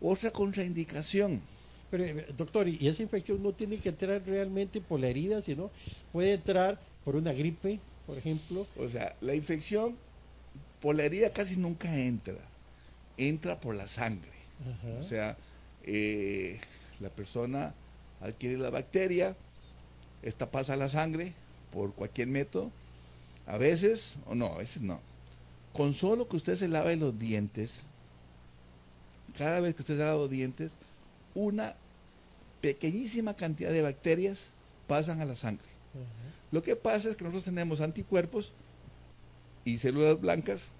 [0.00, 1.40] Otra contraindicación,
[1.92, 5.70] Pero, eh, doctor, y esa infección no tiene que entrar realmente por la herida, sino
[6.10, 8.66] puede entrar por una gripe, por ejemplo.
[8.78, 9.94] o sea, la infección
[10.80, 12.38] por la herida casi nunca entra,
[13.18, 14.30] entra por la sangre.
[14.62, 15.00] Ajá.
[15.00, 15.36] O sea,
[15.84, 16.58] eh,
[16.98, 17.74] la persona
[18.22, 19.36] adquiere la bacteria,
[20.22, 21.34] esta pasa a la sangre
[21.70, 22.70] por cualquier método,
[23.46, 24.98] a veces, o no, a veces no.
[25.74, 27.82] Con solo que usted se lave los dientes,
[29.36, 30.72] cada vez que usted se lava los dientes,
[31.34, 31.76] una
[32.62, 34.50] pequeñísima cantidad de bacterias
[34.86, 35.66] pasan a la sangre.
[36.50, 38.52] Lo que pasa es que nosotros tenemos anticuerpos
[39.64, 40.70] y células blancas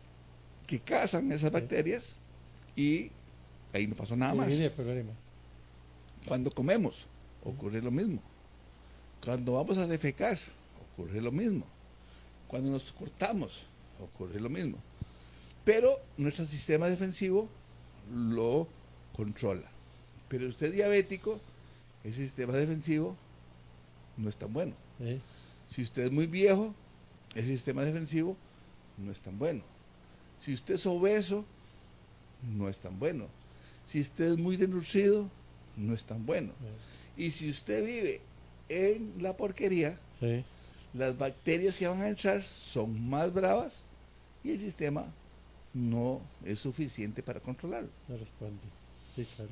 [0.66, 2.12] que cazan esas bacterias
[2.76, 3.10] y
[3.74, 4.48] ahí no pasó nada más.
[6.26, 7.06] Cuando comemos,
[7.44, 8.22] ocurre lo mismo.
[9.24, 10.38] Cuando vamos a defecar,
[10.94, 11.66] ocurre lo mismo.
[12.48, 13.62] Cuando nos cortamos,
[14.00, 14.78] ocurre lo mismo.
[15.64, 17.48] Pero nuestro sistema defensivo
[18.12, 18.68] lo
[19.12, 19.70] controla.
[20.28, 21.40] Pero usted es diabético,
[22.04, 23.16] ese sistema defensivo
[24.16, 24.74] no es tan bueno.
[25.00, 25.20] ¿eh?
[25.70, 26.74] Si usted es muy viejo,
[27.34, 28.36] ese sistema defensivo
[28.98, 29.62] no es tan bueno.
[30.40, 31.44] Si usted es obeso,
[32.56, 33.26] no es tan bueno.
[33.86, 35.30] Si usted es muy desnutrido,
[35.76, 36.52] no es tan bueno.
[37.16, 38.20] Y si usted vive
[38.68, 39.98] en la porquería,
[40.94, 43.82] las bacterias que van a entrar son más bravas
[44.44, 45.12] y el sistema
[45.72, 47.88] no es suficiente para controlarlo.
[48.08, 48.60] No responde.
[49.16, 49.50] Sí, claro.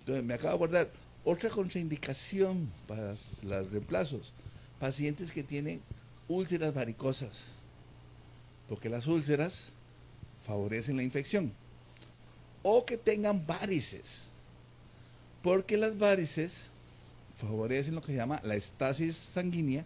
[0.00, 0.90] Entonces, me acabo de acordar,
[1.26, 4.32] otra contraindicación para los reemplazos,
[4.78, 5.82] pacientes que tienen
[6.28, 7.46] úlceras varicosas,
[8.68, 9.64] porque las úlceras
[10.44, 11.52] favorecen la infección,
[12.62, 14.26] o que tengan varices,
[15.42, 16.66] porque las varices
[17.36, 19.84] favorecen lo que se llama la estasis sanguínea,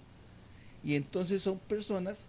[0.85, 2.27] y entonces son personas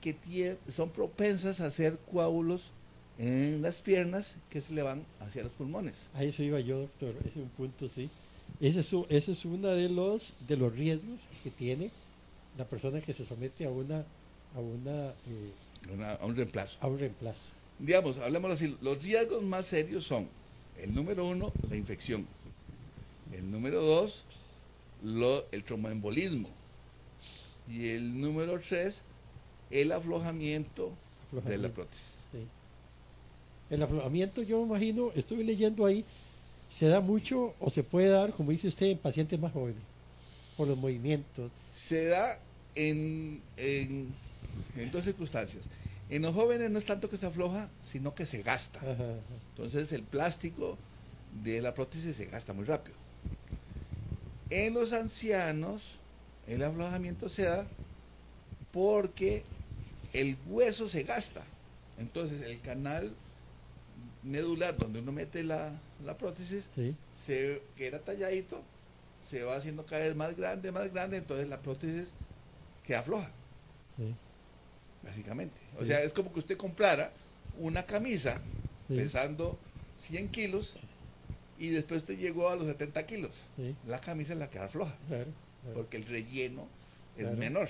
[0.00, 2.70] que son propensas a hacer coágulos
[3.18, 6.08] en las piernas que se le van hacia los pulmones.
[6.14, 7.14] A eso iba yo, doctor.
[7.20, 8.08] Ese es un punto, sí.
[8.60, 11.90] Ese es, ese es uno de los, de los riesgos que tiene
[12.56, 14.04] la persona que se somete a una,
[14.54, 15.52] a una, eh,
[15.92, 16.78] Una- a un reemplazo.
[16.80, 17.52] a un reemplazo.
[17.78, 20.28] Digamos, hablemos así, los riesgos más serios son,
[20.80, 22.26] el número uno, la infección.
[23.32, 24.22] El número dos,
[25.02, 26.48] lo- el tromboembolismo.
[27.68, 29.02] Y el número tres,
[29.70, 30.92] el aflojamiento,
[31.32, 32.06] de la prótesis.
[32.30, 32.38] Sí.
[33.70, 36.04] El aflojamiento, yo me imagino, estuve leyendo ahí,
[36.74, 39.80] se da mucho o se puede dar, como dice usted, en pacientes más jóvenes,
[40.56, 41.52] por los movimientos.
[41.72, 42.36] Se da
[42.74, 44.12] en, en,
[44.76, 45.66] en dos circunstancias.
[46.10, 48.80] En los jóvenes no es tanto que se afloja, sino que se gasta.
[48.80, 49.04] Ajá, ajá.
[49.50, 50.76] Entonces el plástico
[51.44, 52.96] de la prótesis se gasta muy rápido.
[54.50, 56.00] En los ancianos
[56.48, 57.68] el aflojamiento se da
[58.72, 59.44] porque
[60.12, 61.44] el hueso se gasta.
[61.98, 63.14] Entonces el canal
[64.24, 68.62] medular donde uno mete la, la prótesis, Sí, se, que era talladito,
[69.28, 72.08] se va haciendo cada vez más grande, más grande, entonces la prótesis
[72.86, 73.30] queda floja
[73.96, 74.14] sí,
[75.02, 75.60] básicamente.
[75.76, 75.86] O Sí.
[75.86, 77.12] sea, es como que usted comprara
[77.58, 78.40] una camisa
[78.88, 79.58] pesando
[79.98, 80.76] 100 kilos
[81.58, 83.44] y después usted llegó a los 70 kilos.
[83.86, 85.26] La camisa la queda floja, claro.
[85.62, 85.74] claro.
[85.76, 86.66] porque el relleno
[87.16, 87.68] es Claro, menor.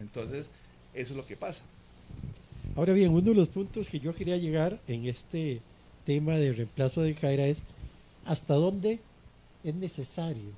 [0.00, 0.46] Entonces,
[0.94, 1.62] eso es lo que pasa.
[2.74, 5.60] Ahora bien, uno de los puntos que yo quería llegar en este
[6.08, 7.64] tema de reemplazo de cadera es
[8.24, 8.98] hasta dónde
[9.62, 10.52] es necesario,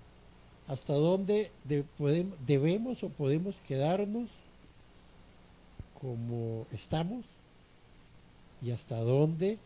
[0.68, 1.84] hasta dónde de-
[2.46, 4.30] debemos o podemos quedarnos
[6.00, 7.26] como estamos
[8.62, 9.58] y hasta dónde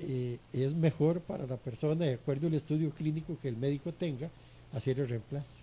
[0.00, 4.28] eh, es mejor para la persona, de acuerdo al estudio clínico que el médico tenga,
[4.74, 5.60] hacer el reemplazo.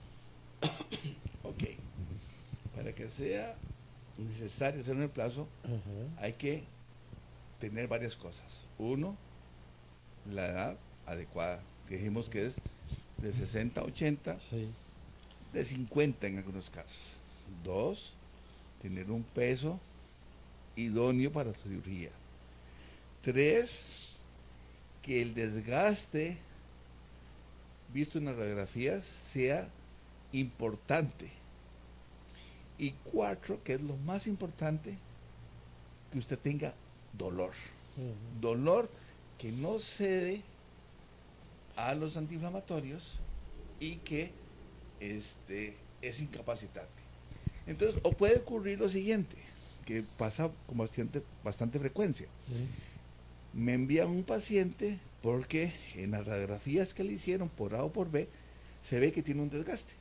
[1.44, 1.64] Ok.
[2.76, 3.56] Para que sea
[4.18, 5.46] necesario hacer un reemplazo,
[6.18, 6.64] hay que
[7.60, 8.46] tener varias cosas.
[8.80, 9.16] Uno,
[10.32, 12.56] la edad adecuada, que dijimos que es
[13.18, 14.70] de 60 a 80, sí,
[15.54, 17.00] de 50 en algunos casos.
[17.64, 18.14] Dos,
[18.82, 19.80] tener un peso
[20.76, 22.10] idóneo para la cirugía.
[23.22, 23.86] Tres,
[25.02, 26.38] que el desgaste
[27.94, 29.70] visto en las radiografías sea
[30.32, 31.30] importante.
[32.78, 34.98] Y cuatro, que es lo más importante,
[36.12, 36.74] que usted tenga
[37.14, 37.52] dolor.
[38.42, 38.90] Dolor
[39.44, 40.42] que no cede
[41.76, 43.20] a los antiinflamatorios
[43.82, 44.32] y que
[45.02, 47.04] este, es incapacitante.
[47.68, 49.36] Entonces, o puede ocurrir lo siguiente,
[49.86, 52.28] que pasa con bastante, bastante frecuencia.
[52.48, 52.54] sí,
[53.52, 58.10] Me envían un paciente porque en las radiografías que le hicieron por A o por
[58.10, 58.30] B,
[58.82, 59.92] se ve que tiene un desgaste.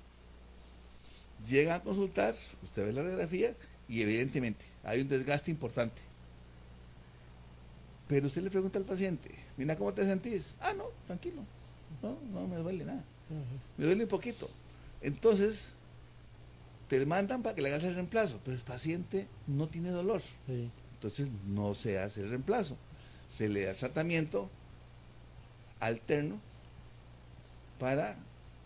[1.48, 3.56] Llega a consultar, usted ve la radiografía
[3.88, 6.11] y evidentemente hay un desgaste importante.
[8.12, 10.52] Pero usted le pregunta al paciente, mira cómo te sentís.
[10.60, 11.42] Ah, no, tranquilo.
[12.02, 13.02] No, no me duele nada.
[13.78, 14.50] Me duele un poquito.
[15.00, 15.68] Entonces,
[16.88, 20.20] te mandan para que le hagas el reemplazo, pero el paciente no tiene dolor.
[20.46, 22.76] sí, Entonces no se hace el reemplazo.
[23.28, 24.50] Se le da tratamiento
[25.80, 26.38] alterno
[27.80, 28.14] para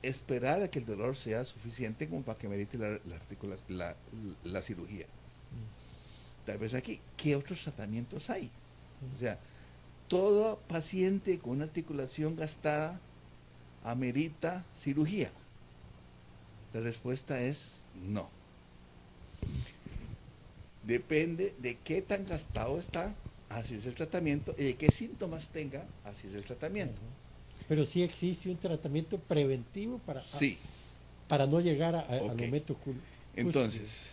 [0.02, 2.98] esperar a que el dolor sea suficiente como para que merite la,
[3.68, 3.94] la,
[4.42, 5.06] la cirugía.
[6.44, 8.50] Tal vez aquí, ¿qué otros tratamientos hay?
[9.14, 9.38] O sea,
[10.08, 13.00] todo paciente con una articulación gastada
[13.84, 15.30] amerita cirugía.
[16.72, 18.28] La respuesta es no.
[20.84, 23.14] Depende de qué tan gastado está,
[23.48, 27.00] así es el tratamiento, y de qué síntomas tenga, así es el tratamiento.
[27.68, 30.58] Pero sí existe un tratamiento preventivo para, sí.
[31.26, 32.76] para no llegar a, al momento
[33.34, 34.12] Entonces,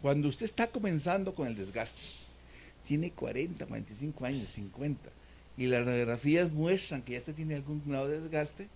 [0.00, 2.00] cuando usted está comenzando con el desgaste,
[2.86, 5.10] tiene 40, 45 años, 50,
[5.56, 8.68] y las radiografías muestran que ya usted tiene algún grado de desgaste,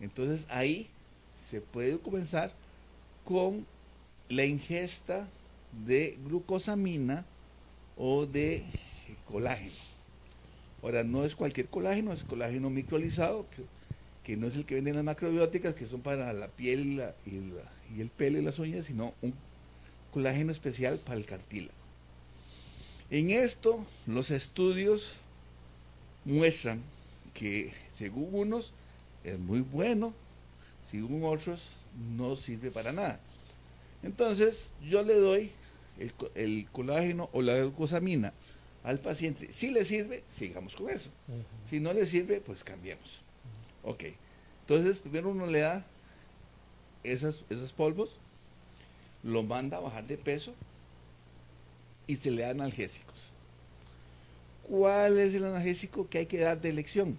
[0.00, 0.88] entonces ahí
[1.48, 2.52] se puede comenzar
[3.24, 3.66] con
[4.28, 5.28] la ingesta
[5.84, 7.24] de glucosamina
[7.96, 8.64] o de
[9.26, 9.74] colágeno.
[10.82, 13.46] Ahora, no es cualquier colágeno, es colágeno microalizado,
[14.24, 18.00] que, no es el que venden las macrobióticas, que son para la piel y, y
[18.00, 19.34] el pelo y las uñas, sino un
[20.12, 21.79] colágeno especial para el cartílago.
[23.10, 25.16] En esto, los estudios
[26.24, 26.80] muestran
[27.34, 28.72] que, según unos,
[29.24, 30.14] es muy bueno,
[30.90, 31.70] según otros,
[32.16, 33.18] no sirve para nada.
[34.04, 35.50] Entonces, yo le doy
[36.36, 38.32] el, colágeno o la glucosamina
[38.84, 39.52] al paciente.
[39.52, 41.10] Si le sirve, sigamos con eso.
[41.68, 43.20] Si no le sirve, pues cambiemos.
[43.82, 44.04] Ok.
[44.60, 45.84] Entonces, primero uno le da
[47.02, 48.18] esas, esos polvos,
[49.24, 50.54] lo manda a bajar de peso
[52.10, 53.30] y se le da analgésicos.
[54.62, 57.18] ¿Cuál es el analgésico que hay que dar de elección?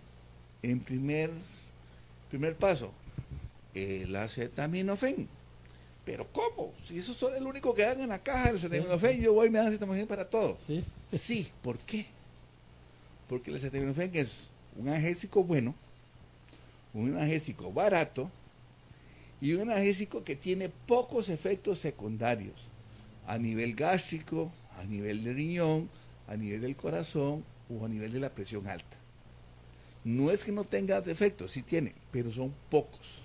[0.61, 1.31] En primer,
[2.29, 2.91] primer paso,
[3.73, 5.27] el acetaminofén
[6.03, 6.73] pero ¿cómo?
[6.83, 9.49] Si eso es el único que dan en la caja del acetaminofén, yo voy y
[9.51, 10.57] me dan acetaminofén para todo.
[10.65, 10.83] Sí.
[11.07, 12.07] sí, ¿por qué?
[13.29, 15.75] Porque el acetaminofén es un analgésico bueno,
[16.93, 18.31] un analgésico barato
[19.39, 22.69] y un analgésico que tiene pocos efectos secundarios
[23.27, 24.51] a nivel gástrico,
[24.81, 25.89] a nivel de riñón,
[26.27, 28.97] a nivel del corazón o a nivel de la presión alta.
[30.03, 33.23] No es que no tenga defectos, sí tiene, pero son pocos.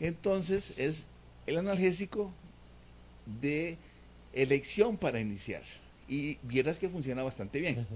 [0.00, 1.06] Entonces es
[1.46, 2.32] el analgésico
[3.40, 3.78] de
[4.32, 5.62] elección para iniciar.
[6.08, 7.86] Y vieras que funciona bastante bien.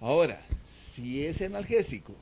[0.00, 2.14] Ahora, si ese analgésico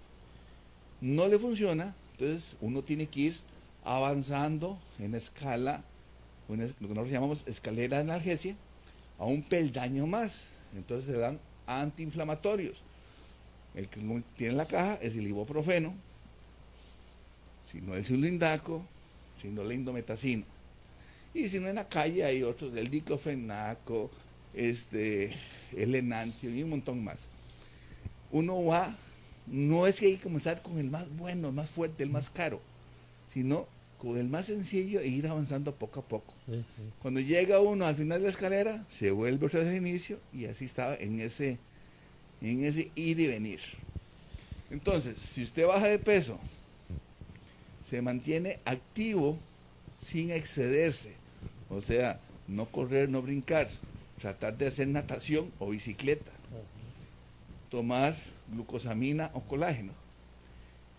[1.01, 3.41] no le funciona, entonces uno tiene que ir
[3.85, 5.85] avanzando en escala,
[6.49, 8.57] lo que nosotros llamamos escalera de analgesia,
[9.21, 10.47] a un peldaño más.
[10.75, 12.83] Entonces se dan antiinflamatorios.
[13.75, 14.01] El que
[14.37, 15.95] tiene en la caja es el ibuprofeno,
[17.71, 18.85] si no es el lindaco,
[19.41, 20.45] sino la indometacina.
[21.33, 24.11] Y si no en la calle hay otros, el diclofenaco,
[24.55, 25.31] este,
[25.77, 27.29] el enantio y un montón más.
[28.33, 28.97] Uno va,
[29.47, 32.31] no es que hay que comenzar con el más bueno, el más fuerte, el más
[32.31, 32.61] caro,
[33.33, 33.69] sino
[34.01, 36.33] con el más sencillo e ir avanzando poco a poco.
[37.01, 40.47] Cuando llega uno al final de la escalera, se vuelve otra vez al inicio y
[40.47, 41.59] así estaba en ese,
[42.41, 43.61] en ese ir y venir.
[44.71, 46.39] Entonces, si usted baja de peso,
[47.91, 49.39] se mantiene activo
[50.03, 51.13] sin excederse.
[51.69, 53.69] O sea, no correr, no brincar,
[54.19, 56.31] tratar de hacer natación o bicicleta,
[57.69, 58.17] tomar
[58.51, 59.93] glucosamina o colágeno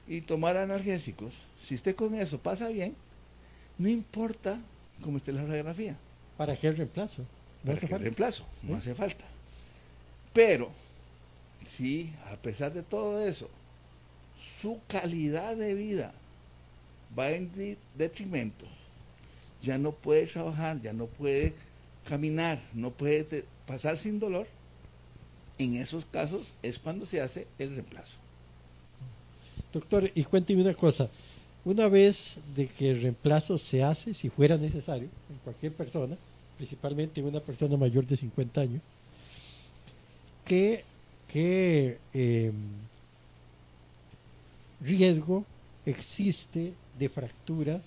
[0.08, 1.34] y tomar analgésicos.
[1.64, 2.96] Si usted con eso pasa bien,
[3.78, 4.60] no importa
[5.02, 5.98] cómo esté la radiografía.
[6.38, 7.26] ¿Para qué reemplazo?
[7.66, 8.46] ¿Para qué reemplazo?
[8.64, 8.78] No ¿Eh?
[8.78, 9.26] hace falta.
[10.34, 10.72] Pero,
[11.78, 13.50] si a pesar de todo eso,
[14.62, 16.14] su calidad de vida
[17.18, 18.66] va en detrimento,
[19.62, 21.54] ya no puede trabajar, ya no puede
[22.08, 24.48] caminar, no puede pasar sin dolor,
[25.58, 28.18] en esos casos es cuando se hace el reemplazo.
[29.72, 31.10] Doctor, y cuénteme una cosa,
[31.64, 36.18] una vez de que el reemplazo se hace, si fuera necesario, en cualquier persona,
[36.58, 38.82] principalmente en una persona mayor de 50 años,
[40.46, 40.84] ¿qué,
[42.14, 42.54] em,
[44.82, 45.46] riesgo
[45.86, 47.82] existe de fracturas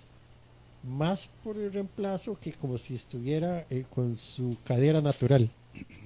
[0.82, 5.51] más por el reemplazo que como si estuviera eh, con su cadera natural.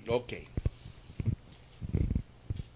[0.09, 0.34] Ok.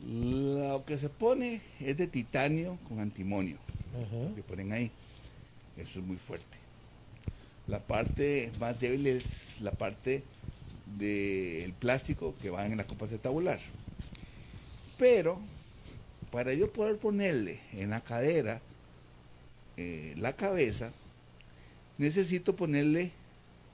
[0.04, 3.56] Lo que se pone es de titanio con antimonio.
[4.34, 4.90] Que ponen ahí.
[5.76, 6.56] Eso es muy fuerte.
[7.66, 10.22] La parte más débil es la parte
[10.98, 13.58] del plástico que va en la copa tabular.
[14.98, 15.40] Pero
[16.30, 18.60] para yo poder ponerle en la cadera
[19.76, 20.90] eh, la cabeza,
[21.98, 23.12] necesito ponerle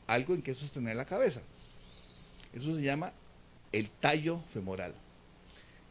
[0.06, 1.40] algo en que sostener la cabeza.
[2.52, 3.12] Eso se llama
[3.72, 4.94] el tallo femoral.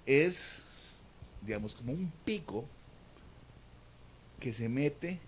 [0.06, 0.58] Es,
[1.42, 2.66] digamos, como un pico
[4.40, 5.20] que se mete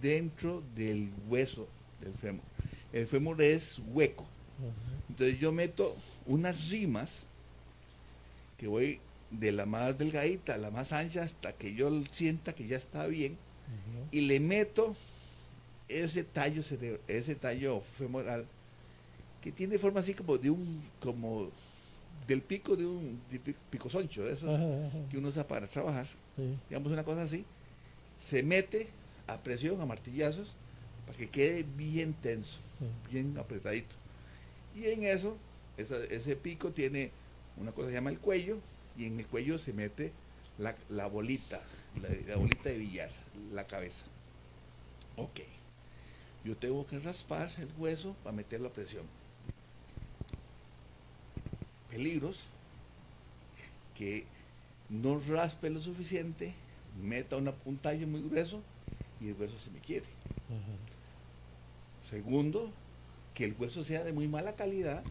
[0.00, 1.66] dentro del hueso
[2.00, 2.44] del fémur.
[2.92, 4.26] El fémur es hueco.
[5.08, 7.22] Entonces yo meto unas rimas
[8.58, 12.66] que voy de la más delgadita a la más ancha hasta que yo sienta que
[12.66, 13.36] ya está bien
[14.12, 14.94] y le meto
[15.88, 16.62] ese tallo
[17.08, 18.46] ese tallo femoral
[19.42, 21.50] que tiene forma así como de un como
[22.26, 23.20] del pico de un
[23.70, 24.46] pico soncho eso
[25.10, 26.06] que uno usa para trabajar
[26.68, 27.44] digamos una cosa así
[28.18, 28.88] se mete
[29.26, 30.54] a presión a martillazos
[31.06, 32.58] para que quede bien tenso
[33.10, 33.94] bien apretadito
[34.74, 35.38] y en eso
[35.76, 37.10] ese pico tiene
[37.56, 38.58] una cosa que se llama el cuello
[38.96, 40.12] y en el cuello se mete
[40.58, 41.60] la, bolita,
[42.00, 43.10] la, bolita de billar,
[43.52, 44.06] la cabeza.
[45.16, 45.40] Ok.
[46.44, 49.04] Yo tengo que raspar el hueso para meter la presión.
[51.90, 52.38] Peligros
[53.96, 54.24] que
[54.88, 56.54] no raspe lo suficiente,
[57.02, 58.62] meta un tallo muy grueso
[59.20, 60.06] y el hueso se me quiere.
[62.04, 62.72] Segundo,
[63.34, 65.02] que el hueso sea de muy mala calidad,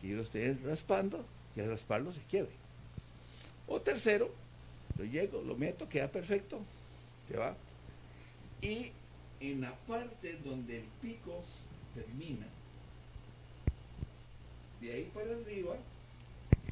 [0.00, 1.24] que yo lo esté raspando
[1.56, 2.52] y al rasparlo se quiebre.
[3.66, 4.32] O tercero,
[4.98, 6.60] lo llego, lo meto, queda perfecto,
[7.28, 7.56] se va.
[8.60, 8.92] Y
[9.40, 11.42] en la parte donde el pico
[11.94, 12.46] termina,
[14.80, 15.76] de ahí para arriba,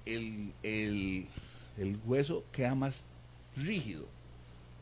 [0.05, 3.05] el, hueso queda más
[3.57, 4.07] rígido,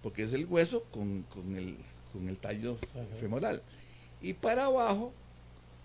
[0.08, 1.76] porque es el hueso con, el,
[2.14, 2.78] con el tallo
[3.20, 3.62] femoral.
[4.22, 5.12] Y para abajo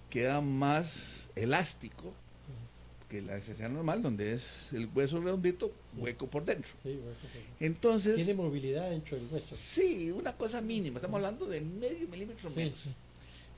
[0.09, 2.13] queda más elástico
[3.09, 6.71] que la necesidad normal, donde es el hueso redondito, hueco por dentro.
[7.59, 8.15] Entonces.
[8.15, 9.57] Tiene movilidad dentro del hueso.
[9.57, 10.99] Sí, una cosa mínima.
[10.99, 12.79] Estamos hablando de medio milímetro menos.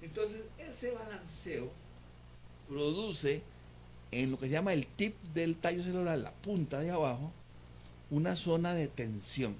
[0.01, 1.70] Entonces, ese balanceo
[2.68, 3.43] produce
[4.09, 7.32] en lo que se llama el tip del tallo celular, la punta de abajo,
[8.09, 9.55] una zona de tensión.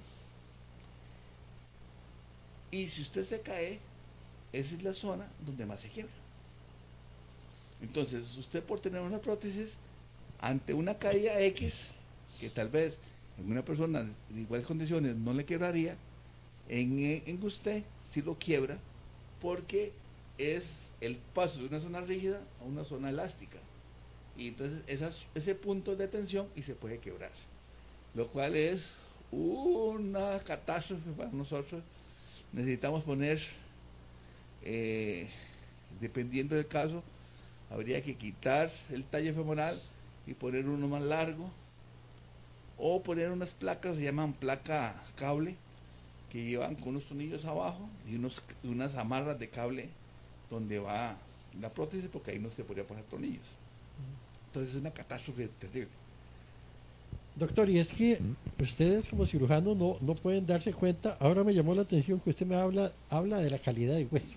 [2.70, 3.78] Y si usted se cae,
[4.52, 6.12] esa es la zona donde más se quiebra.
[7.82, 9.74] Entonces, usted por tener una prótesis,
[10.40, 11.88] ante una caída X,
[12.40, 12.98] que tal vez
[13.38, 15.96] en una persona de iguales condiciones no le quebraría,
[16.68, 18.78] en, usted sí lo quiebra
[19.40, 19.92] porque
[20.38, 23.58] es el paso de una zona rígida a una zona elástica.
[24.36, 24.82] Y entonces
[25.34, 27.30] ese punto de tensión y se puede quebrar.
[28.14, 28.88] Lo cual es
[29.30, 31.82] una catástrofe para nosotros.
[32.52, 33.40] Necesitamos poner,
[34.62, 35.28] eh,
[36.00, 37.02] dependiendo del caso,
[37.70, 39.80] habría que quitar el talle femoral
[40.26, 41.50] y poner uno más largo
[42.78, 45.56] o poner unas placas, se llaman placa cable,
[46.30, 49.88] que llevan con unos tornillos abajo y unos, unas amarras de cable
[50.50, 51.16] donde va
[51.60, 53.46] la prótesis, porque ahí no se podría poner tornillos.
[54.46, 55.90] Entonces es una catástrofe terrible.
[57.36, 58.18] Doctor, y es que
[58.60, 62.46] ustedes como cirujanos no, no pueden darse cuenta, ahora me llamó la atención que usted
[62.46, 64.36] me habla, habla de la calidad del hueso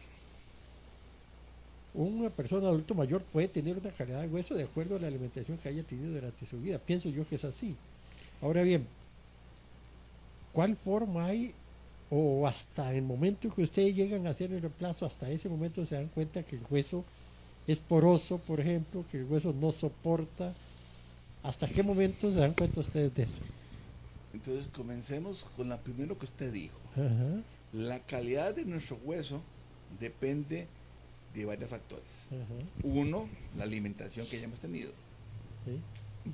[1.93, 5.57] una persona adulto mayor puede tener una calidad de hueso de acuerdo a la alimentación
[5.57, 6.79] que haya tenido durante su vida.
[6.79, 7.75] Pienso yo que es así.
[8.41, 8.85] Ahora bien,
[10.53, 11.53] ¿cuál forma hay
[12.09, 15.95] o hasta el momento que ustedes llegan a hacer el reemplazo, hasta ese momento se
[15.95, 17.03] dan cuenta que el hueso
[17.67, 20.53] es poroso, por ejemplo, que el hueso no soporta?
[21.43, 23.39] ¿Hasta qué momento se dan cuenta ustedes de eso?
[24.33, 26.77] Entonces comencemos con la primero que usted dijo.
[27.73, 29.41] La calidad de nuestro hueso
[29.99, 30.67] depende
[31.33, 32.25] de varios factores.
[32.83, 34.91] Uno, la alimentación que hayamos tenido.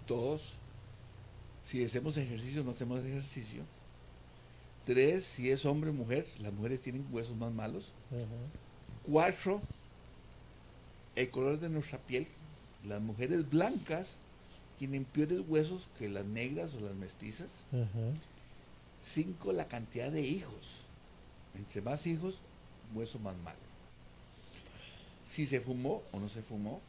[0.08, 0.54] Dos,
[1.64, 3.64] si hacemos ejercicio o no hacemos ejercicio.
[4.86, 7.92] Tres, si es hombre o mujer, las mujeres tienen huesos más malos.
[9.04, 9.62] Cuatro,
[11.16, 12.28] el color de nuestra piel.
[12.86, 14.16] Las mujeres blancas
[14.78, 17.66] tienen peores huesos que las negras o las mestizas.
[19.02, 20.86] Cinco, la cantidad de hijos.
[21.56, 22.40] Entre más hijos,
[22.94, 23.66] hueso más malo
[25.26, 26.80] si se fumó o no se fumó,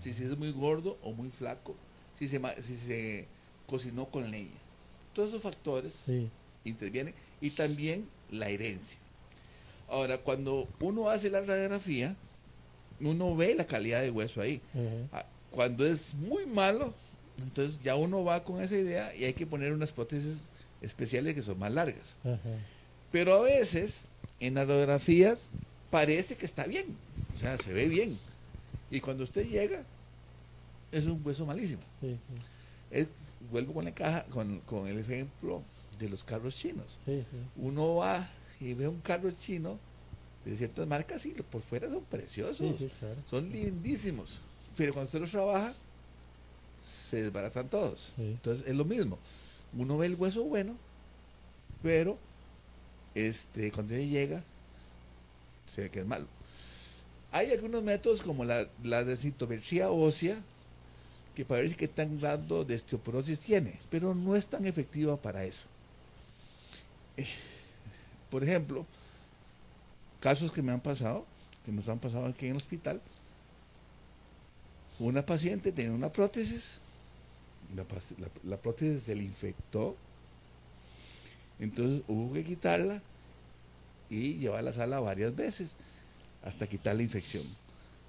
[0.00, 1.74] si se es muy gordo o muy flaco,
[2.18, 3.26] si se, si se
[3.66, 4.50] cocinó con leña.
[5.14, 6.04] Todos esos factores
[6.64, 8.98] intervienen y también la herencia.
[9.88, 12.14] Ahora, cuando uno hace la radiografía,
[13.00, 14.60] uno ve la calidad de hueso ahí.
[15.12, 16.92] Ah, cuando es muy malo,
[17.42, 20.36] entonces ya uno va con esa idea y hay que poner unas prótesis
[20.80, 22.16] especiales que son más largas.
[23.12, 24.02] Pero a veces,
[24.40, 25.50] en radiografías,
[25.90, 26.96] parece que está bien.
[27.34, 28.18] O sea, se ve bien.
[28.90, 29.84] Y cuando usted llega,
[30.92, 31.82] es un hueso malísimo.
[33.50, 35.62] vuelvo con la caja, con, el ejemplo
[35.98, 36.98] de los carros chinos.
[37.56, 38.28] Uno va
[38.60, 39.78] y ve un carro chino
[40.44, 42.84] de ciertas marcas y por fuera son preciosos,
[43.28, 44.40] son lindísimos.
[44.76, 45.74] Pero cuando usted los trabaja,
[46.86, 48.12] se desbaratan todos.
[48.16, 48.22] Sí.
[48.22, 49.18] Entonces es lo mismo.
[49.76, 50.76] Uno ve el hueso bueno,
[51.82, 52.18] pero
[53.14, 54.42] este, cuando llega,
[55.74, 56.26] se ve que es malo.
[57.32, 60.40] Hay algunos métodos como la, la densitometría ósea,
[61.34, 65.44] que para ver qué tan grado de osteoporosis tiene, pero no es tan efectiva para
[65.44, 65.66] eso.
[67.16, 67.26] Eh,
[68.30, 68.86] por ejemplo,
[70.20, 71.26] casos que me han pasado,
[71.64, 73.02] que nos han pasado aquí en el hospital,
[74.98, 76.78] una paciente tenía una prótesis,
[77.74, 79.96] la, prótesis se le infectó,
[81.58, 83.02] entonces hubo que quitarla
[84.08, 85.74] y llevarla a la sala varias veces
[86.42, 87.44] hasta quitar la infección.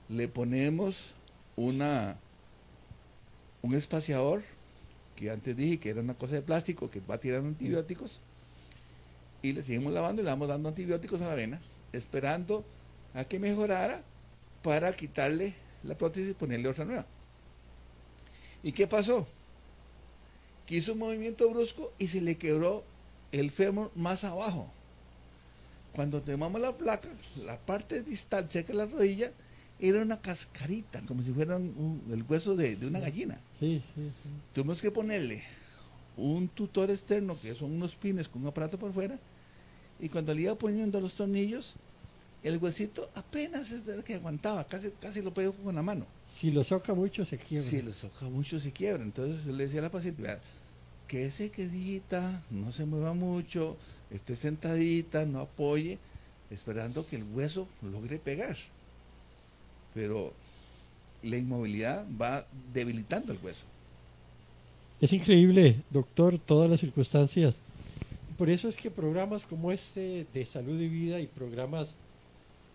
[0.09, 1.07] Le ponemos
[1.55, 2.17] una
[3.61, 4.43] un espaciador
[5.15, 8.21] que antes dije que era una cosa de plástico que va tirando antibióticos
[9.41, 11.59] y le seguimos lavando y le vamos dando antibióticos a la vena,
[11.91, 12.63] esperando
[13.13, 14.03] a que mejorara
[14.63, 15.53] para quitarle
[15.87, 17.05] la prótesis y ponerle otra nueva.
[18.63, 19.27] ¿Y qué pasó?
[20.65, 22.83] Que hizo un movimiento brusco y se le quebró
[23.31, 24.71] el fémur más abajo.
[25.93, 27.09] Cuando tomamos la placa,
[27.45, 29.31] la parte distal cerca de la rodilla
[29.79, 33.39] era una cascarita, como si fuera un- el hueso de, de una gallina.
[33.59, 34.29] Sí, sí, sí.
[34.53, 35.43] Tuvimos que ponerle
[36.17, 39.17] un tutor externo, que son unos pines con un aparato por fuera,
[39.99, 41.75] y cuando le iba poniendo los tornillos,
[42.43, 46.05] el huesito apenas es el que aguantaba, casi, casi lo pegó con la mano.
[46.27, 47.69] Si lo soca mucho se quiebra.
[47.69, 49.03] Si lo soca mucho se quiebra.
[49.03, 50.39] Entonces yo le decía a la paciente, vea,
[51.07, 53.77] quédese quedita, no se mueva mucho,
[54.11, 55.97] esté sentadita, no apoye,
[56.51, 58.57] esperando que el hueso logre pegar.
[59.93, 60.33] Pero
[61.23, 63.65] la inmovilidad va debilitando el hueso.
[65.01, 67.59] Es increíble, doctor, todas las circunstancias.
[68.37, 71.95] Por eso es que programas como este de salud y vida y programas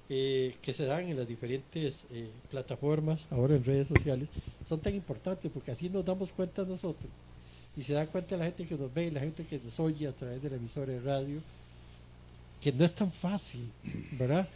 [0.09, 4.29] eh, que se dan en las diferentes eh, plataformas, ahora en redes sociales,
[4.65, 7.09] son tan importantes porque así nos damos cuenta nosotros
[7.77, 10.07] y se da cuenta la gente que nos ve y la gente que nos oye
[10.07, 11.41] a través de la emisora de radio,
[12.61, 13.71] que no es tan fácil,
[14.19, 14.47] ¿verdad?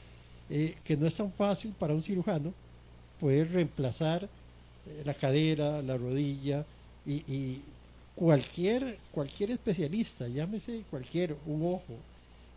[0.51, 2.53] Eh, que no es tan fácil para un cirujano
[3.18, 6.64] poder reemplazar eh, la cadera, la rodilla
[7.07, 7.62] y, y
[8.14, 11.94] cualquier, cualquier especialista, llámese cualquier, un ojo,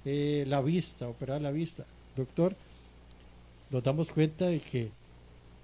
[0.04, 1.86] la vista, operar la vista.
[2.16, 2.56] Doctor,
[3.70, 4.90] nos damos cuenta de que,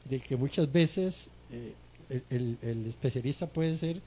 [0.07, 1.73] de que muchas veces eh,
[2.09, 4.01] el, el- el especialista puede ser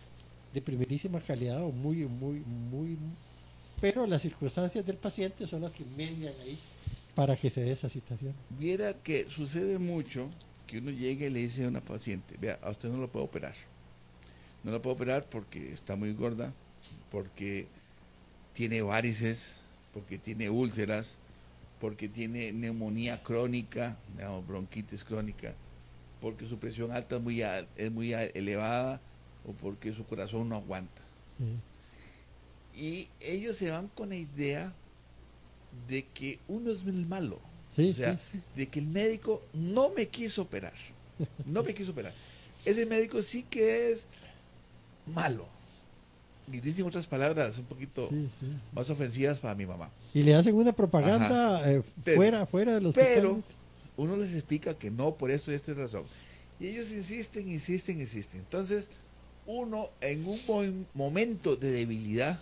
[0.55, 2.41] de primerísima calidad o muy, muy,
[2.71, 2.97] muy,
[3.81, 6.59] pero las circunstancias del paciente son las que median ahí
[7.15, 8.33] para que se dé esa situación.
[8.59, 10.31] Viera que sucede mucho
[10.67, 13.25] que uno llegue y le dice a una paciente, vea, a usted no lo puedo
[13.25, 13.55] operar.
[14.65, 16.53] No lo puedo operar porque está muy gorda,
[17.11, 17.67] porque
[18.53, 19.61] tiene varices,
[19.95, 21.17] porque tiene úlceras,
[21.81, 25.55] porque tiene neumonía crónica, digamos, bronquitis crónica,
[26.20, 29.01] porque su presión alta es muy, es muy elevada
[29.47, 31.03] o porque su corazón no aguanta.
[31.39, 31.45] Sí.
[32.81, 34.72] Y ellos se van con la idea
[35.89, 37.41] de que uno es el malo.
[37.74, 40.74] Sí, o sea, sí, de que el médico no me quiso operar.
[41.45, 42.14] No me quiso operar.
[42.64, 44.05] Ese médico sí que es
[45.07, 45.47] malo.
[46.51, 48.09] Y dicen otras palabras un poquito
[48.72, 49.91] más ofensivas para mi mamá.
[50.15, 51.83] Y le hacen una propaganda eh,
[52.17, 53.11] fuera, fuera del hospital.
[53.15, 53.43] Pero
[53.97, 56.05] uno les explica que no por esto y esta razón.
[56.59, 58.41] Y ellos insisten, insisten, insisten.
[58.41, 58.87] Entonces,
[59.47, 62.39] uno en un mo- momento de debilidad,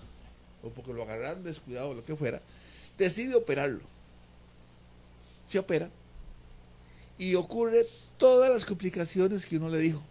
[0.62, 2.41] o porque lo agarraron descuidado o lo que fuera,
[2.99, 3.81] decide operarlo.
[5.49, 5.91] Se opera.
[7.19, 7.87] Y ocurre
[8.17, 10.03] todas las complicaciones que uno le dijo.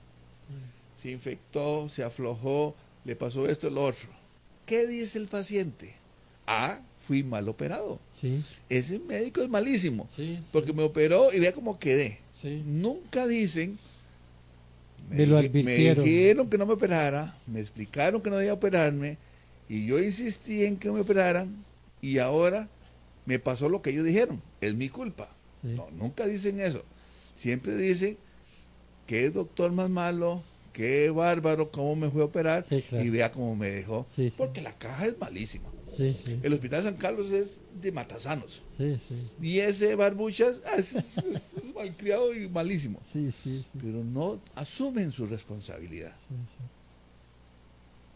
[1.01, 4.09] Se infectó, se aflojó, le pasó esto, lo otro.
[4.65, 5.93] ¿Qué dice el paciente?
[6.47, 7.99] Ah, fui mal operado.
[8.19, 10.07] Sí, Ese médico es malísimo.
[10.15, 10.39] sí.
[10.51, 12.19] Porque me operó y vea cómo quedé.
[12.33, 12.63] Sí.
[12.65, 13.77] Nunca dicen.
[15.09, 16.03] Me lo advirtieron.
[16.03, 19.17] Me dijeron que no me operara, me explicaron que no debía operarme,
[19.69, 21.63] y yo insistí en que me operaran,
[22.01, 22.67] y ahora
[23.25, 24.41] me pasó lo que ellos dijeron.
[24.61, 25.29] Es mi culpa.
[25.61, 26.83] No, nunca dicen eso.
[27.37, 28.17] Siempre dicen
[29.07, 30.41] que doctor más malo,
[30.73, 33.03] qué bárbaro, cómo me fue a operar, claro.
[33.03, 34.07] y vea cómo me dejó.
[34.37, 35.69] Porque la caja es malísima.
[35.97, 38.63] Sí, sí, El hospital San Carlos es de matasanos.
[38.77, 38.97] sí,
[39.41, 40.93] Y ese barbuchas ah, es,
[41.73, 42.99] malcriado y malísimo.
[43.11, 46.13] sí, sí, sí, Pero no asumen su responsabilidad.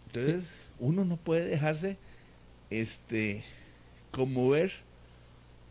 [0.08, 0.46] Entonces,
[0.80, 1.98] uno no puede dejarse
[2.70, 3.44] este
[4.12, 4.72] conmover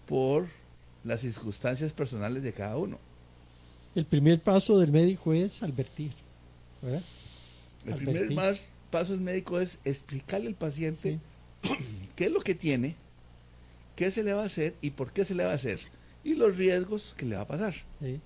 [0.07, 0.47] por
[1.05, 2.99] las circunstancias personales de cada uno.
[3.95, 6.13] El primer paso del médico es advertir,
[6.83, 7.03] ¿verdad?
[7.85, 8.15] El Advertir.
[8.15, 11.19] primer más paso del médico es explicarle al paciente
[12.19, 12.97] qué es lo que tiene,
[13.95, 15.79] qué se le va a hacer y por qué se le va a hacer
[16.25, 17.75] y los riesgos que le va a pasar.
[18.01, 18.21] Sí,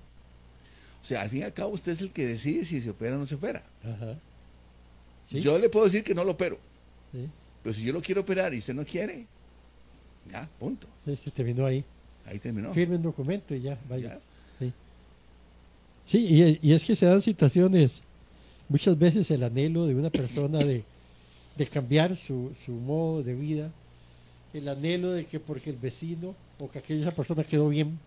[1.03, 3.16] O sea, al fin y al cabo usted es el que decide si se opera
[3.16, 3.62] o no se opera.
[3.84, 4.16] ajá.
[5.28, 5.40] Sí.
[5.43, 6.59] Yo le puedo decir que no lo opero,
[7.12, 7.28] Sí,
[7.62, 9.26] pero si yo lo quiero operar y usted no quiere,
[10.30, 10.86] ya, punto.
[11.05, 11.84] sí, se terminó ahí.
[12.24, 12.72] Ahí terminó.
[12.72, 14.09] Firme un documento y ya, vaya.
[14.09, 14.18] Ya.
[14.59, 14.72] Sí,
[16.07, 16.18] Sí,
[16.62, 18.01] y, y es que se dan situaciones,
[18.68, 20.82] muchas veces el anhelo de una persona de,
[21.57, 23.70] de cambiar su, su modo de vida,
[24.55, 27.98] el anhelo de que porque el vecino o que aquella persona quedó bien,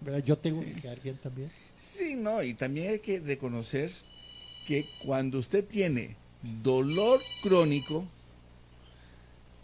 [0.00, 0.22] ¿verdad?
[0.24, 1.50] yo tengo que quedar bien también.
[1.76, 3.90] Sí, no, y también hay que reconocer
[4.66, 6.16] que cuando usted tiene
[6.62, 8.06] dolor crónico,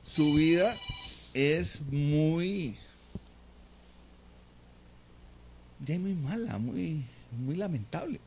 [0.02, 0.74] su vida
[1.34, 2.76] es muy,
[5.80, 8.20] ya muy mala, muy, muy lamentable.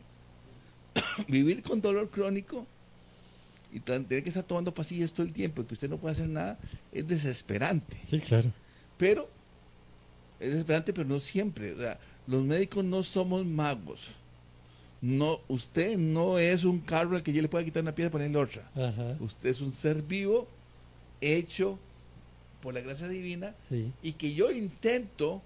[1.28, 2.68] Vivir con dolor crónico
[3.78, 6.28] y tener que estar tomando pastillas todo el tiempo y que usted no puede hacer
[6.28, 6.58] nada
[6.92, 7.98] es desesperante.
[8.10, 8.52] Sí, claro.
[8.98, 9.30] Pero
[10.40, 11.74] es desesperante, pero no siempre.
[11.74, 14.08] O sea, los médicos no somos magos.
[15.00, 18.12] No, usted no es un carro al que yo le pueda quitar una pieza y
[18.12, 18.64] ponerle otra.
[18.76, 20.48] Ajá, Usted es un ser vivo
[21.22, 21.78] hecho
[22.62, 25.44] por la gracia divina sí, y que yo intento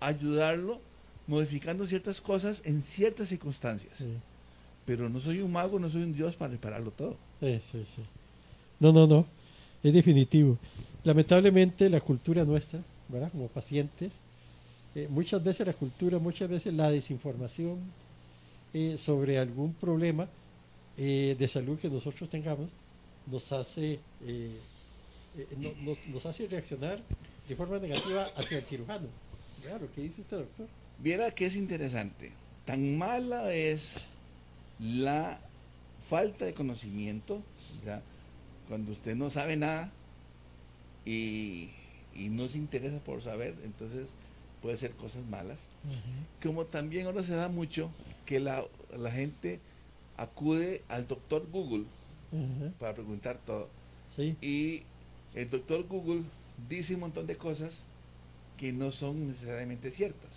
[0.00, 0.80] ayudarlo
[1.26, 3.98] modificando ciertas cosas en ciertas circunstancias.
[3.98, 4.16] sí.
[4.86, 7.18] Pero no soy un mago, no soy un dios para repararlo todo.
[7.40, 8.02] Sí, sí, sí.
[8.80, 9.26] No, no, no.
[9.82, 10.56] Es definitivo.
[11.04, 13.30] Lamentablemente la cultura nuestra, ¿verdad?
[13.30, 14.18] Como pacientes,
[14.94, 17.78] eh, muchas veces la cultura, muchas veces la desinformación
[18.74, 20.28] eh, sobre algún problema
[20.96, 22.68] eh, de salud que nosotros tengamos
[23.30, 23.98] nos hace
[25.58, 26.98] no- nos, hace reaccionar
[27.48, 29.08] de forma negativa hacia el cirujano.
[29.94, 30.66] Que dice usted, doctor.
[30.98, 32.32] Viera que es interesante.
[32.64, 33.96] Tan mala es
[34.80, 35.38] la
[36.08, 37.42] falta de conocimiento,
[38.68, 39.92] cuando usted no sabe nada
[41.04, 41.70] y,
[42.14, 44.08] y no se interesa por saber, entonces
[44.62, 45.68] puede ser cosas malas.
[46.42, 47.90] Como también ahora se da mucho
[48.24, 48.62] que la,
[48.96, 49.60] la gente
[50.16, 51.84] acude al doctor Google
[52.78, 53.68] para preguntar todo.
[54.16, 54.82] Sí, Y
[55.34, 56.24] el doctor Google
[56.68, 57.80] dice un montón de cosas
[58.56, 60.30] que no son necesariamente ciertas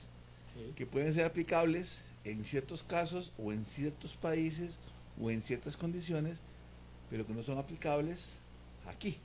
[0.54, 0.74] sí.
[0.76, 4.72] que pueden ser aplicables en ciertos casos o en ciertos países
[5.22, 6.38] o en ciertas condiciones,
[7.10, 8.18] pero que no son aplicables
[8.88, 9.18] aquí.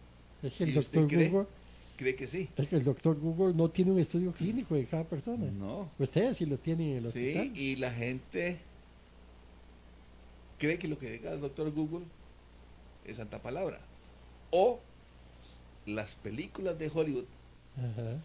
[0.42, 1.28] Es que el ¿Y usted doctor cree?
[1.30, 1.49] Google,
[1.97, 2.49] ¿Cree que sí?
[2.57, 5.47] es que el doctor Google no tiene un estudio clínico de cada persona.
[5.53, 5.90] No.
[5.99, 8.59] Ustedes sí lo tienen en el Sí, y la gente
[10.59, 12.05] cree que lo que diga el doctor Google
[13.05, 13.80] es santa palabra.
[14.51, 14.80] O
[15.86, 17.26] las películas de Hollywood,
[17.76, 18.18] Ajá,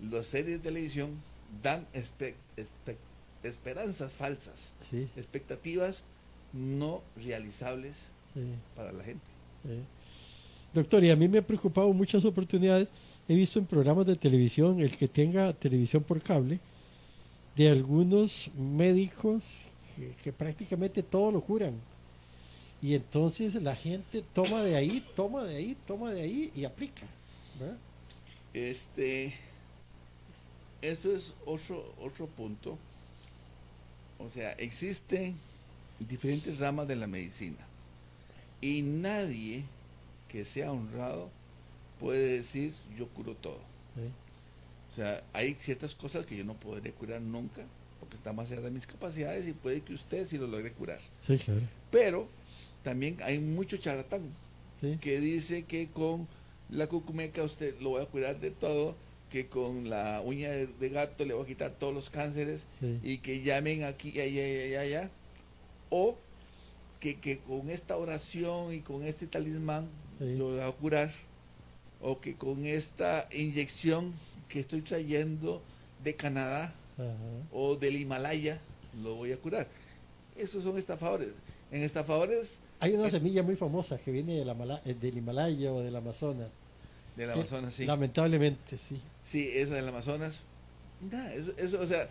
[0.00, 1.10] las series de televisión
[1.62, 2.96] dan espe- espe-
[3.42, 6.02] esperanzas falsas, sí, expectativas
[6.54, 7.94] no realizables
[8.32, 8.40] sí,
[8.74, 9.26] para la gente.
[9.64, 9.80] sí.
[10.72, 12.88] Doctor, y a mí me ha preocupado muchas oportunidades.
[13.28, 16.58] He visto en programas de televisión, el que tenga televisión por cable,
[17.54, 21.74] de algunos médicos que, que prácticamente todo lo curan.
[22.82, 27.06] Y entonces la gente toma de ahí, toma de ahí, toma de ahí y aplica.
[27.60, 27.76] ¿verdad?
[28.52, 29.32] Este,
[30.82, 32.76] eso es otro, otro punto.
[34.18, 35.36] O sea, existen
[36.00, 37.58] diferentes ramas de la medicina
[38.60, 39.64] y nadie
[40.28, 41.30] que sea honrado
[42.00, 43.60] puede decir yo curo todo.
[43.94, 44.02] Sí,
[44.92, 47.62] O sea, hay ciertas cosas que yo no podré curar nunca
[48.00, 51.00] porque está más allá de mis capacidades y puede que usted sí lo logre curar.
[51.26, 51.60] sí, claro.
[51.90, 52.28] Pero
[52.82, 54.22] también hay mucho charlatán
[54.80, 56.26] Sí, que dice que con
[56.68, 58.96] la cucumeca usted lo va a curar de todo,
[59.30, 62.98] que con la uña de, de gato le va a quitar todos los cánceres sí,
[63.02, 65.10] y que llamen aquí, allá, allá, allá,
[65.96, 66.16] o
[66.98, 69.86] que, que con esta oración y con este talismán
[70.18, 70.36] Sí.
[70.36, 71.12] lo va a curar,
[72.00, 74.12] o que con esta inyección
[74.48, 75.60] que estoy trayendo
[76.04, 77.14] de Canadá ajá.
[77.52, 78.60] o del Himalaya
[79.02, 79.66] lo voy a curar.
[80.36, 81.32] Esos son estafadores.
[81.72, 85.72] En estafadores Hay una semilla muy famosa que viene de la Mala- eh, del Himalaya
[85.72, 86.50] o del Amazonas.
[87.16, 87.84] del Amazonas, sí.
[87.84, 89.00] Lamentablemente, sí.
[89.22, 90.40] Sí, esa del Amazonas.
[91.00, 92.08] Nada, eso, eso, o sea,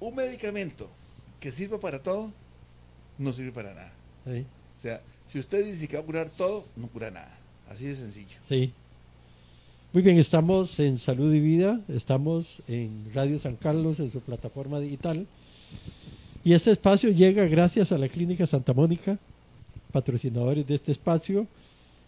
[0.00, 0.88] un medicamento
[1.46, 2.32] que sirva para todo,
[3.18, 3.92] no sirve para nada.
[4.24, 4.44] Sí,
[4.76, 7.38] O sea, si usted dice que va a curar todo, no cura nada.
[7.68, 8.36] Así de sencillo.
[8.48, 8.72] sí.
[9.92, 14.80] Muy bien, estamos en Salud y Vida, estamos en Radio San Carlos, en su plataforma
[14.80, 15.24] digital.
[16.42, 19.16] Y este espacio llega gracias a la Clínica Santa Mónica,
[19.92, 21.46] patrocinadores de este espacio.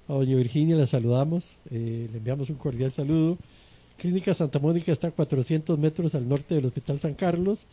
[0.09, 3.39] A doña Virginia la saludamos, eh, le enviamos un cordial saludo.
[3.99, 7.68] Clínica Santa Mónica está a 400 metros al norte del Hospital San Carlos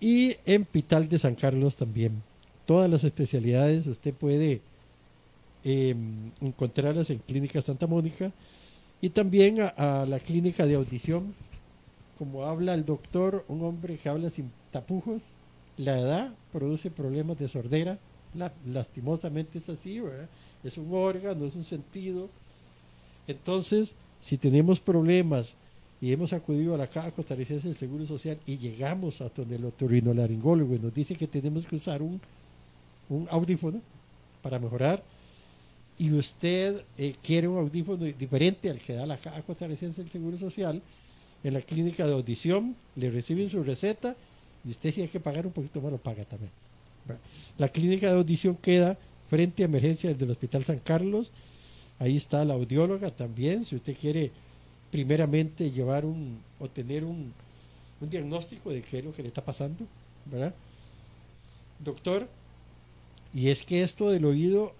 [0.00, 2.22] y en Pital de San Carlos también.
[2.66, 4.60] Todas las especialidades usted puede
[5.64, 5.94] eh,
[6.40, 8.32] encontrarlas en Clínica Santa Mónica
[9.00, 11.34] y también a, a la clínica de audición.
[12.18, 15.28] Como habla el doctor, un hombre que habla sin tapujos,
[15.76, 17.98] la edad produce problemas de sordera
[18.66, 20.28] lastimosamente es así, ¿verdad?
[20.64, 22.28] Es un órgano, es un sentido.
[23.26, 25.54] Entonces, si tenemos problemas
[26.00, 29.64] y hemos acudido a la Caja Costarricense del Seguro Social y llegamos a donde el
[29.64, 32.20] otorrinolaringólogo y nos dice que tenemos que usar un,
[33.08, 33.80] un audífono
[34.42, 35.02] para mejorar,
[35.98, 40.36] y usted eh, quiere un audífono diferente al que da la Caja Costarricense del Seguro
[40.36, 40.80] Social,
[41.42, 44.16] en la clínica de audición le reciben su receta
[44.64, 46.50] y usted si hay que pagar un poquito más lo paga también.
[47.56, 48.98] La clínica de audición queda
[49.30, 51.32] frente a emergencias del Hospital San Carlos.
[51.98, 54.30] Ahí está la audióloga también, si usted quiere
[54.90, 57.32] primeramente llevar un o tener un,
[58.00, 59.86] un diagnóstico de qué es lo que le está pasando,
[60.26, 60.54] ¿verdad?
[61.78, 62.28] Doctor,
[63.32, 64.72] y es que esto del oído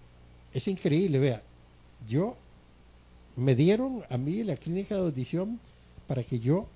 [0.53, 1.43] es increíble, vea,
[2.07, 2.37] yo
[3.37, 5.61] me dieron a mí la clínica de audición
[6.07, 6.67] para que yo,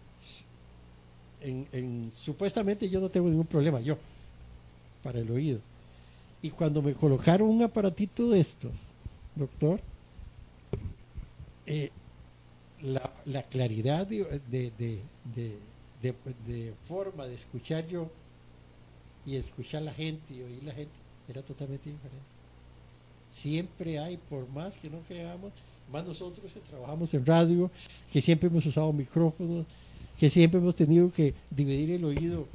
[1.40, 3.98] en, supuestamente yo no tengo ningún problema, yo,
[5.02, 5.58] para el oído.
[6.40, 8.72] Y cuando me colocaron un aparatito de estos,
[9.34, 9.80] doctor,
[11.66, 11.90] eh,
[12.82, 15.00] la, claridad de, de,
[16.02, 18.10] de, forma de escuchar yo
[19.24, 20.92] y escuchar la gente y oír la gente
[21.28, 22.26] era totalmente diferente.
[23.30, 25.52] Siempre hay, por más que no creamos,
[25.90, 27.70] más nosotros que trabajamos en radio,
[28.12, 29.64] que siempre hemos usado micrófonos,
[30.18, 32.46] que siempre hemos tenido que dividir el oído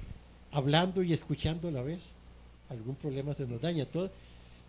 [0.51, 2.11] hablando y escuchando a la vez.
[2.69, 3.86] Algún problema se nos daña.
[3.86, 4.11] Todo.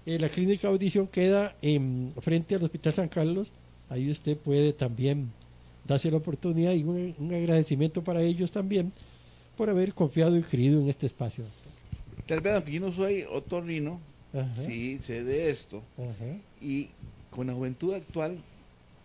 [0.06, 3.50] Eh, la clínica de audición queda en, frente al Hospital San Carlos.
[3.88, 5.32] Ahí usted puede también
[5.89, 8.93] darse la oportunidad y un, agradecimiento para ellos también
[9.57, 11.45] por haber confiado y creído en este espacio.
[12.26, 13.99] Tal vez, aunque yo no soy otorrino,
[14.66, 15.82] sí sé de esto.
[16.61, 16.91] Y
[17.30, 18.39] con la juventud actual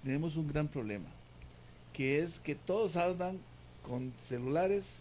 [0.04, 1.08] tenemos un gran problema,
[1.94, 3.40] que es que todos hablan
[3.82, 4.98] con celulares,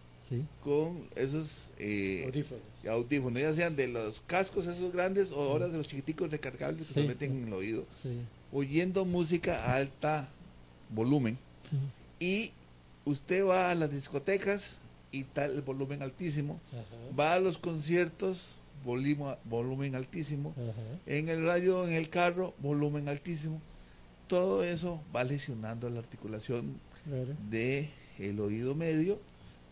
[0.62, 2.44] con esos eh,
[2.88, 3.42] audífonos.
[3.42, 7.06] ya sean de los cascos esos grandes o ahora de los chiquiticos recargables que se
[7.06, 7.84] meten en el oído,
[8.52, 10.30] oyendo música a alta
[10.88, 11.36] volumen.
[12.20, 12.52] Y
[13.04, 14.76] usted va a las discotecas
[15.10, 16.60] y tal el volumen altísimo,
[17.18, 20.54] va a los conciertos volumen, altísimo.
[21.06, 23.60] En el radio, en el carro, volumen altísimo.
[24.26, 26.80] Todo eso va lesionando la articulación
[27.50, 29.20] de el oído medio.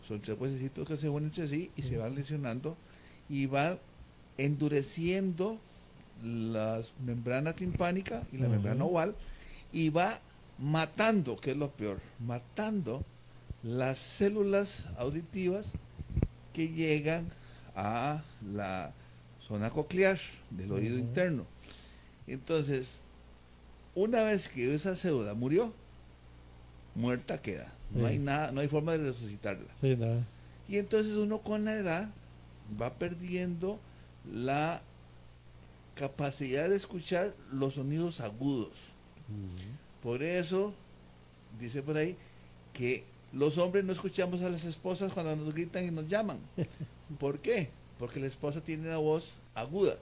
[0.07, 2.75] Son tres huesecitos que se unen entre sí y se van lesionando
[3.29, 3.79] y van
[4.37, 5.59] endureciendo
[6.23, 9.15] la membrana timpánica y la membrana oval
[9.71, 10.19] y va
[10.57, 13.03] matando, que es lo peor, matando
[13.63, 15.67] las células auditivas
[16.53, 17.29] que llegan
[17.75, 18.21] a
[18.53, 18.93] la
[19.39, 21.45] zona coclear del oído interno.
[22.27, 23.01] Entonces,
[23.95, 25.73] una vez que esa célula murió,
[26.95, 27.73] muerta queda.
[27.91, 29.67] No hay nada, no hay forma de resucitarla.
[30.67, 32.09] y entonces uno con la edad
[32.81, 33.79] va perdiendo
[34.31, 34.81] la
[35.95, 38.71] capacidad de escuchar los sonidos agudos.
[40.01, 40.73] Por eso,
[41.59, 42.17] dice por ahí,
[42.73, 46.39] que los hombres no escuchamos a las esposas cuando nos gritan y nos llaman.
[47.19, 47.69] ¿Por qué?
[47.99, 49.97] Porque la esposa tiene una voz aguda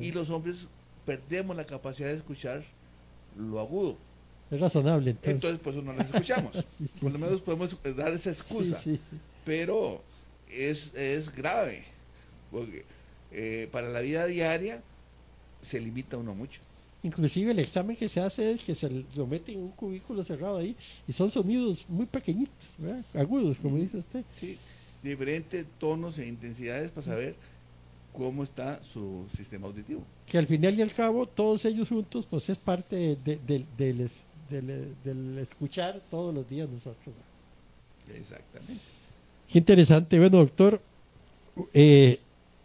[0.00, 0.68] y los hombres
[1.04, 2.64] perdemos la capacidad de escuchar
[3.36, 3.98] lo agudo.
[4.50, 5.10] Es razonable.
[5.10, 6.64] Entonces, entonces pues no las escuchamos.
[7.00, 8.80] Por lo menos podemos dar esa excusa.
[9.44, 10.02] Pero
[10.48, 11.84] es, es grave,
[12.50, 12.84] porque
[13.32, 14.82] eh, para la vida diaria
[15.60, 16.60] se limita uno mucho.
[17.04, 20.56] Inclusive el examen que se hace es que se lo mete en un cubículo cerrado
[20.56, 20.74] ahí
[21.06, 22.78] y son sonidos muy pequeñitos,
[23.12, 24.24] agudos, como dice usted.
[24.40, 24.58] Sí,
[25.02, 27.36] diferentes tonos e intensidades para saber
[28.10, 30.02] cómo está su sistema auditivo.
[30.26, 34.08] Que al final y al cabo, todos ellos juntos, pues es parte del,
[35.38, 37.14] escuchar todos los días nosotros.
[38.18, 38.82] Exactamente.
[39.46, 40.18] Qué interesante.
[40.18, 40.80] Bueno, doctor,
[41.74, 42.18] eh,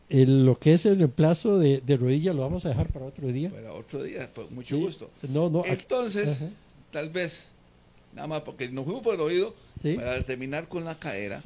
[0.10, 3.50] lo que es el reemplazo de, rodilla lo vamos a dejar para otro día.
[3.52, 5.10] Para otro día, pues, mucho gusto.
[5.30, 6.40] No, no, Entonces,
[6.92, 7.44] tal vez,
[8.16, 9.54] nada más porque nos fuimos por el oído,
[9.96, 11.42] para terminar con la cadera.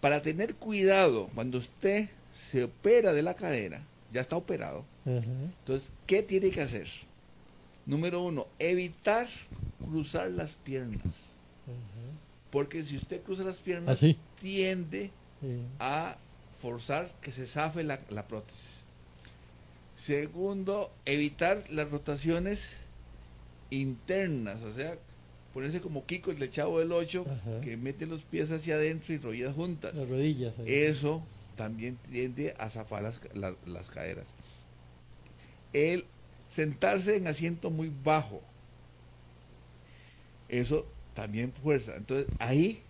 [0.00, 3.82] Para tener cuidado cuando usted se opera de la cadera,
[4.12, 4.84] ya está operado.
[5.06, 6.88] Entonces, ¿qué tiene que hacer?
[7.86, 9.28] Número uno, evitar
[9.84, 11.12] cruzar las piernas.
[12.50, 14.06] Porque si usted cruza las piernas, ¿Ah,
[14.40, 15.10] tiende
[15.78, 16.16] a
[16.56, 18.84] forzar que se zafe la, prótesis.
[19.96, 22.72] Segundo, evitar las rotaciones
[23.70, 24.96] internas, o sea,
[25.52, 27.24] ponerse como Kiko el Chavo del 8,
[27.62, 29.94] que mete los pies hacia adentro y rodillas juntas.
[29.94, 30.54] Las rodillas.
[30.66, 31.22] Eso
[31.56, 33.20] también tiende a zafar las,
[33.66, 34.26] las caderas.
[35.72, 36.04] El
[36.48, 38.40] sentarse en asiento muy bajo,
[40.48, 41.96] eso también fuerza.
[41.96, 42.82] Entonces, ahí,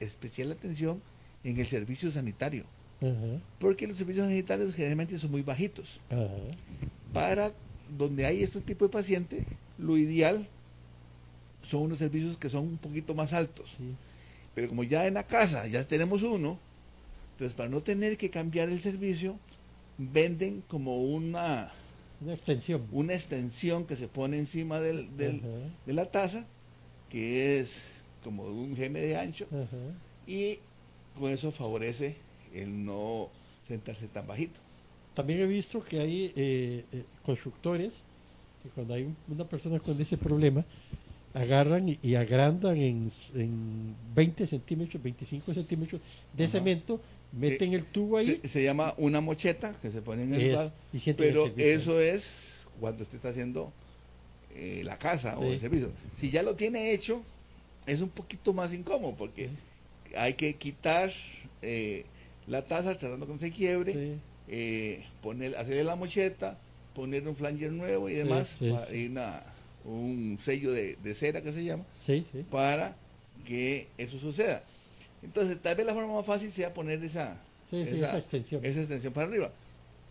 [0.00, 1.02] especial atención
[1.44, 2.64] en el servicio sanitario.
[3.58, 6.00] Porque los servicios digitales generalmente son muy bajitos.
[7.12, 7.52] Para
[7.96, 9.44] donde hay este tipo de paciente,
[9.78, 10.46] lo ideal
[11.62, 13.70] son unos servicios que son un poquito más altos.
[13.76, 13.84] Sí.
[14.54, 16.58] Pero como ya en la casa ya tenemos uno,
[17.32, 19.38] entonces para no tener que cambiar el servicio,
[19.98, 21.70] venden como una,
[22.20, 22.86] Una extensión.
[22.92, 25.42] una extensión que se pone encima del, del-
[25.84, 26.46] de la taza,
[27.10, 27.78] que es
[28.24, 29.46] como un gm de ancho,
[30.26, 30.58] y
[31.18, 32.16] con eso favorece
[32.62, 33.30] el no
[33.66, 34.60] sentarse tan bajito.
[35.14, 37.92] También he visto que hay eh, eh, constructores
[38.62, 40.64] que cuando hay un- una persona con ese problema,
[41.34, 46.00] agarran y, y agrandan en, en 20 centímetros, 25 centímetros
[46.32, 46.52] de Ajá.
[46.52, 47.00] cemento,
[47.32, 50.52] meten el tubo ahí Se, se llama una mocheta que se pone en el es-
[50.54, 52.30] lado, y sienten el pero eso es
[52.80, 53.72] cuando usted está haciendo
[54.54, 55.90] eh, la casa o el servicio.
[56.18, 57.22] Si ya lo tiene hecho,
[57.86, 59.50] es un poquito más incómodo porque
[60.16, 61.10] hay que quitar
[61.62, 62.04] eh,
[62.46, 66.58] la taza tratando que no se quiebre, Sí, eh, poner, hacerle la mocheta,
[66.94, 68.96] poner un flanger nuevo y demás, sí, pa- sí.
[68.96, 69.42] y una-
[69.84, 71.84] un sello de, de cera que se llama,
[72.50, 72.96] para
[73.44, 74.62] que eso suceda.
[75.22, 77.40] Entonces, tal vez la forma más fácil sea poner esa,
[77.70, 78.64] esa extensión.
[78.64, 79.50] esa extensión para arriba.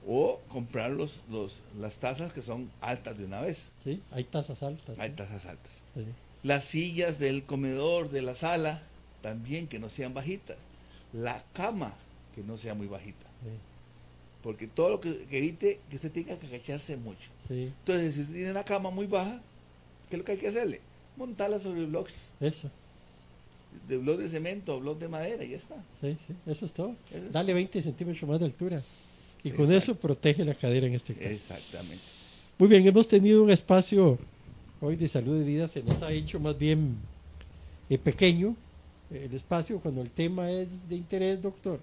[0.08, 3.70] O comprar los, los, las tazas que son altas de una vez.
[3.84, 5.00] Sí, hay tasas altas.
[5.00, 5.84] Hay tazas altas.
[6.44, 8.82] Las sillas del comedor, de la sala,
[9.24, 10.58] también que no sean bajitas.
[11.12, 11.96] La cama,
[12.36, 13.26] que no sea muy bajita.
[13.44, 13.50] sí,
[14.44, 17.30] Porque todo lo que, que evite que usted tenga que agacharse mucho.
[17.48, 19.42] sí, Entonces, si usted tiene una cama muy baja,
[20.10, 20.82] ¿qué es lo que hay que hacerle?
[21.18, 22.70] Montarla sobre blocks, eso.
[23.88, 25.76] de blocks de cemento blocks de madera y ya está.
[26.02, 26.96] Sí, sí, eso es todo.
[27.12, 28.84] Eso es Dale 20 centímetros más de altura.
[29.44, 29.92] Y con Exacto.
[29.92, 31.28] eso protege la cadera en este caso.
[31.30, 32.04] Exactamente.
[32.58, 34.18] Muy bien, hemos tenido un espacio
[34.82, 36.96] hoy de salud de vida, se nos ha hecho más bien
[37.90, 38.56] eh, pequeño
[39.12, 41.80] eh, el espacio cuando el tema es de interés, doctor.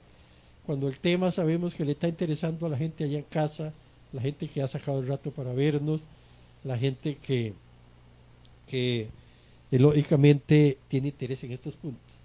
[0.66, 3.72] Cuando el tema sabemos que le está interesando a la gente allá en casa,
[4.12, 6.08] la gente que ha sacado el rato para vernos,
[6.64, 7.54] la gente que,
[8.66, 9.08] que
[9.70, 12.18] eh, lógicamente tiene interés en estos puntos,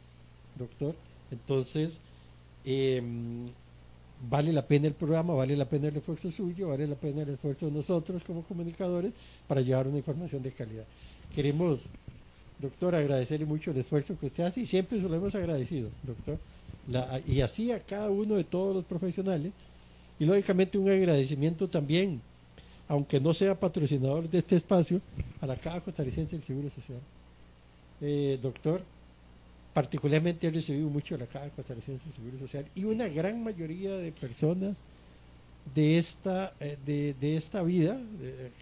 [0.57, 0.95] doctor.
[1.31, 1.99] Entonces,
[2.65, 3.47] em,
[4.29, 7.29] vale la pena el programa, vale la pena el esfuerzo suyo, vale la pena el
[7.29, 9.13] esfuerzo de nosotros como comunicadores
[9.47, 10.85] para llevar una información de calidad.
[11.33, 11.87] Queremos,
[12.59, 16.37] doctor, agradecerle mucho el esfuerzo que usted hace y siempre se lo hemos agradecido, doctor.
[16.87, 19.51] La- y así a cada uno de todos los profesionales
[20.19, 22.21] y lógicamente un agradecimiento también,
[22.87, 25.01] aunque no sea patrocinador de este espacio,
[25.41, 26.99] a la Caja Costarricense del Seguro Social.
[28.01, 28.81] Eh, doctor,
[29.73, 33.95] particularmente he recibido mucho de la Caja Costarricense del Seguro Social y una gran mayoría
[33.97, 34.77] de personas
[35.75, 37.99] de esta, eh, de, de esta vida,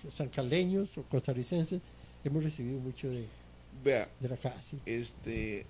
[0.10, 1.80] sancaleños o costarricenses,
[2.24, 3.26] hemos recibido mucho de,
[3.84, 4.60] Vea, de la Caja.
[4.62, 4.78] sí.
[4.86, 5.66] este,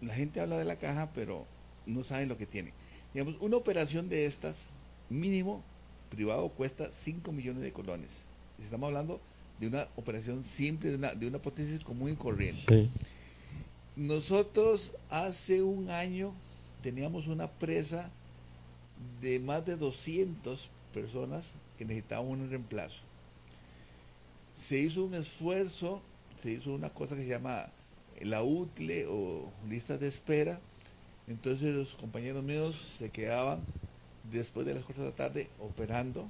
[0.00, 1.44] la gente habla de la caja, pero
[1.86, 2.72] no saben lo que tiene.
[3.14, 4.66] Digamos, una operación de estas,
[5.08, 5.62] mínimo
[6.10, 8.10] privado, cuesta 5 millones de colones.
[8.58, 9.20] Estamos hablando
[9.60, 12.62] de una operación simple, de una, de una prótesis común y corriente.
[12.68, 12.90] Sí.
[13.96, 16.34] Nosotros hace un año
[16.82, 18.10] teníamos una presa
[19.20, 21.44] de más de 200 personas
[21.78, 23.02] que necesitaban un reemplazo.
[24.54, 26.02] Se hizo un esfuerzo,
[26.42, 27.70] se hizo una cosa que se llama
[28.20, 30.60] la UTLE o listas de espera.
[31.28, 33.60] Entonces los compañeros míos se quedaban
[34.30, 36.26] después de las 4 de la tarde operando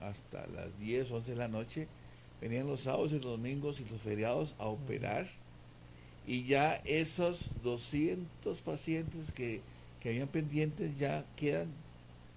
[0.00, 1.88] hasta las 10, 11 de la noche.
[2.40, 5.26] Venían los sábados y los domingos y los feriados a operar
[6.26, 9.60] y ya esos 200 pacientes que,
[10.00, 11.68] que habían pendientes ya quedan,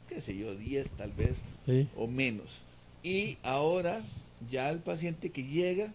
[0.10, 1.88] qué sé yo, 10 tal vez Sí.
[1.96, 2.60] o menos.
[3.04, 4.04] Y ahora
[4.50, 5.94] ya el paciente que llega,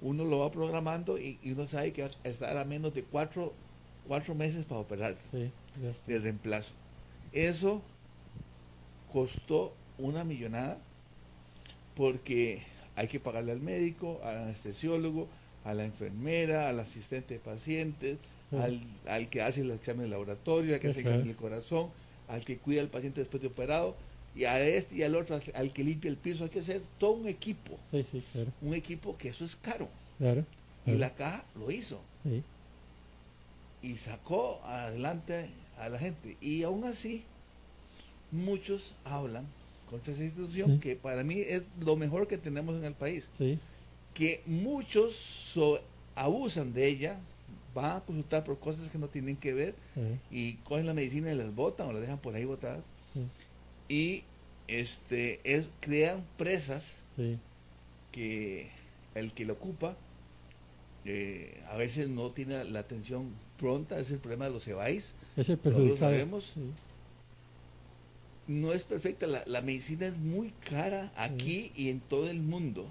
[0.00, 3.02] uno lo va programando y, y uno sabe que va a estar a menos de
[3.02, 3.52] cuatro,
[4.10, 5.52] cuatro meses para operar Sí,
[6.08, 6.72] de reemplazo.
[7.32, 7.80] Eso
[9.12, 10.78] costó una millonada
[11.94, 12.60] porque
[12.96, 15.28] hay que pagarle al médico, al anestesiólogo,
[15.64, 18.18] a la enfermera, al asistente de pacientes,
[18.50, 18.56] Sí.
[18.56, 21.90] al, al que hace el examen de laboratorio, al que hace el examen del corazón,
[22.26, 23.94] al que cuida al paciente después de operado,
[24.34, 26.42] y a este y al otro, al- que limpia el piso.
[26.42, 28.50] Hay que hacer todo un equipo, Sí, sí, claro.
[28.60, 29.88] un equipo que eso es caro.
[30.18, 30.44] claro,
[30.84, 32.42] Y la caja lo hizo Sí,
[33.82, 36.36] y sacó adelante a la gente.
[36.40, 37.24] Y aún así,
[38.30, 39.46] muchos hablan
[39.88, 40.80] contra esa institución, Sí.
[40.80, 43.28] que para mí es lo mejor que tenemos en el país.
[43.38, 43.58] sí,
[44.14, 45.80] Que muchos so-
[46.16, 47.18] abusan de ella,
[47.74, 49.74] van a consultar por cosas que no tienen que ver
[50.30, 52.84] y cogen la medicina y las botan o las dejan por ahí botadas.
[53.88, 54.24] Y
[54.68, 56.94] este es, crean presas
[58.12, 58.70] que
[59.14, 59.96] el que lo ocupa
[61.04, 63.30] eh, a veces no tiene la atención
[63.60, 65.14] pronta, es el problema de los EBAIS.
[65.36, 66.52] es el Todos lo sabemos.
[66.54, 66.60] Sí,
[68.48, 69.26] no es perfecta.
[69.26, 72.88] La, la medicina es muy cara aquí y en todo el mundo.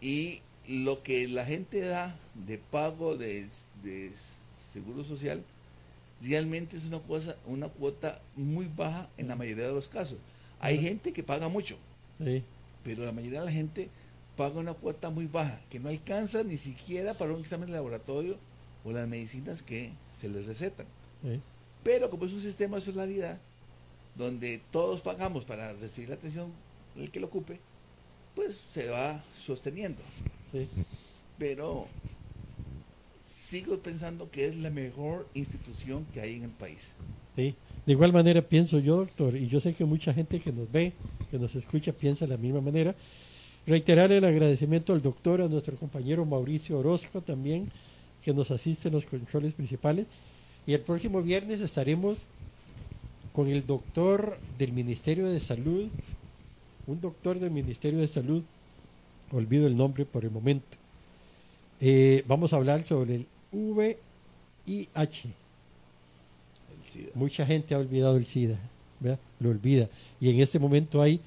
[0.00, 2.16] Y lo que la gente da
[2.46, 3.48] de pago de,
[3.84, 4.10] de
[4.72, 5.42] seguro social
[6.22, 10.18] realmente es una cosa, una cuota muy baja en la mayoría de los casos.
[10.60, 11.76] Hay gente que paga mucho,
[12.82, 13.88] pero la mayoría de la gente
[14.36, 18.36] paga una cuota muy baja, que no alcanza ni siquiera para un examen de laboratorio
[18.88, 20.86] o las medicinas que se les recetan.
[21.24, 21.40] eh,
[21.84, 23.38] Pero como es un sistema de solidaridad,
[24.16, 26.50] donde todos pagamos para recibir la atención
[26.96, 27.60] el que lo ocupe,
[28.34, 30.00] pues se va sosteniendo.
[30.52, 30.66] sí.
[31.38, 31.86] Pero
[33.48, 36.92] sigo pensando que es la mejor institución que hay en el país.
[37.36, 37.54] Sí,
[37.86, 40.92] de igual manera pienso yo, doctor, y yo sé que mucha gente que nos ve,
[41.30, 42.94] que nos escucha, piensa de la misma manera.
[43.66, 47.70] Reiterar el agradecimiento al doctor, a nuestro compañero Mauricio Orozco también,
[48.24, 50.06] que nos asiste en los controles principales.
[50.66, 52.26] Y el próximo viernes estaremos
[53.32, 55.88] con el doctor del Ministerio de Salud,
[56.86, 58.42] un doctor del Ministerio de Salud,
[59.30, 60.76] olvido el nombre por el momento.
[61.80, 65.28] Eh, vamos a hablar sobre el VIH.
[65.28, 67.10] El SIDA.
[67.14, 68.58] Mucha gente ha olvidado el SIDA,
[69.00, 69.20] ¿verdad?
[69.40, 69.88] lo olvida.
[70.20, 71.20] Y en este momento hay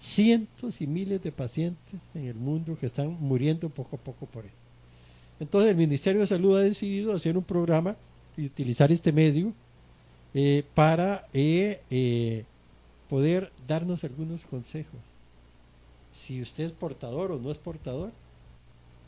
[0.00, 4.44] cientos y miles de pacientes en el mundo que están muriendo poco a poco por
[4.44, 4.61] eso.
[5.42, 7.96] Entonces el Ministerio de Salud ha decidido hacer un programa
[8.36, 9.52] y utilizar este medio
[10.34, 12.44] eh, para eh, eh,
[13.08, 15.00] poder darnos algunos consejos.
[16.12, 18.12] Si usted es portador o no es portador,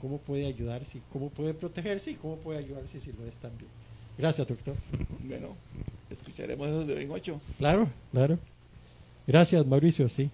[0.00, 3.70] cómo puede ayudarse, cómo puede protegerse y cómo puede ayudarse si lo es también.
[4.18, 4.74] Gracias, doctor.
[5.20, 5.50] Bueno,
[6.10, 7.40] escucharemos eso de hoy en ocho.
[7.58, 8.40] Claro, claro.
[9.24, 10.32] Gracias, Mauricio, sí.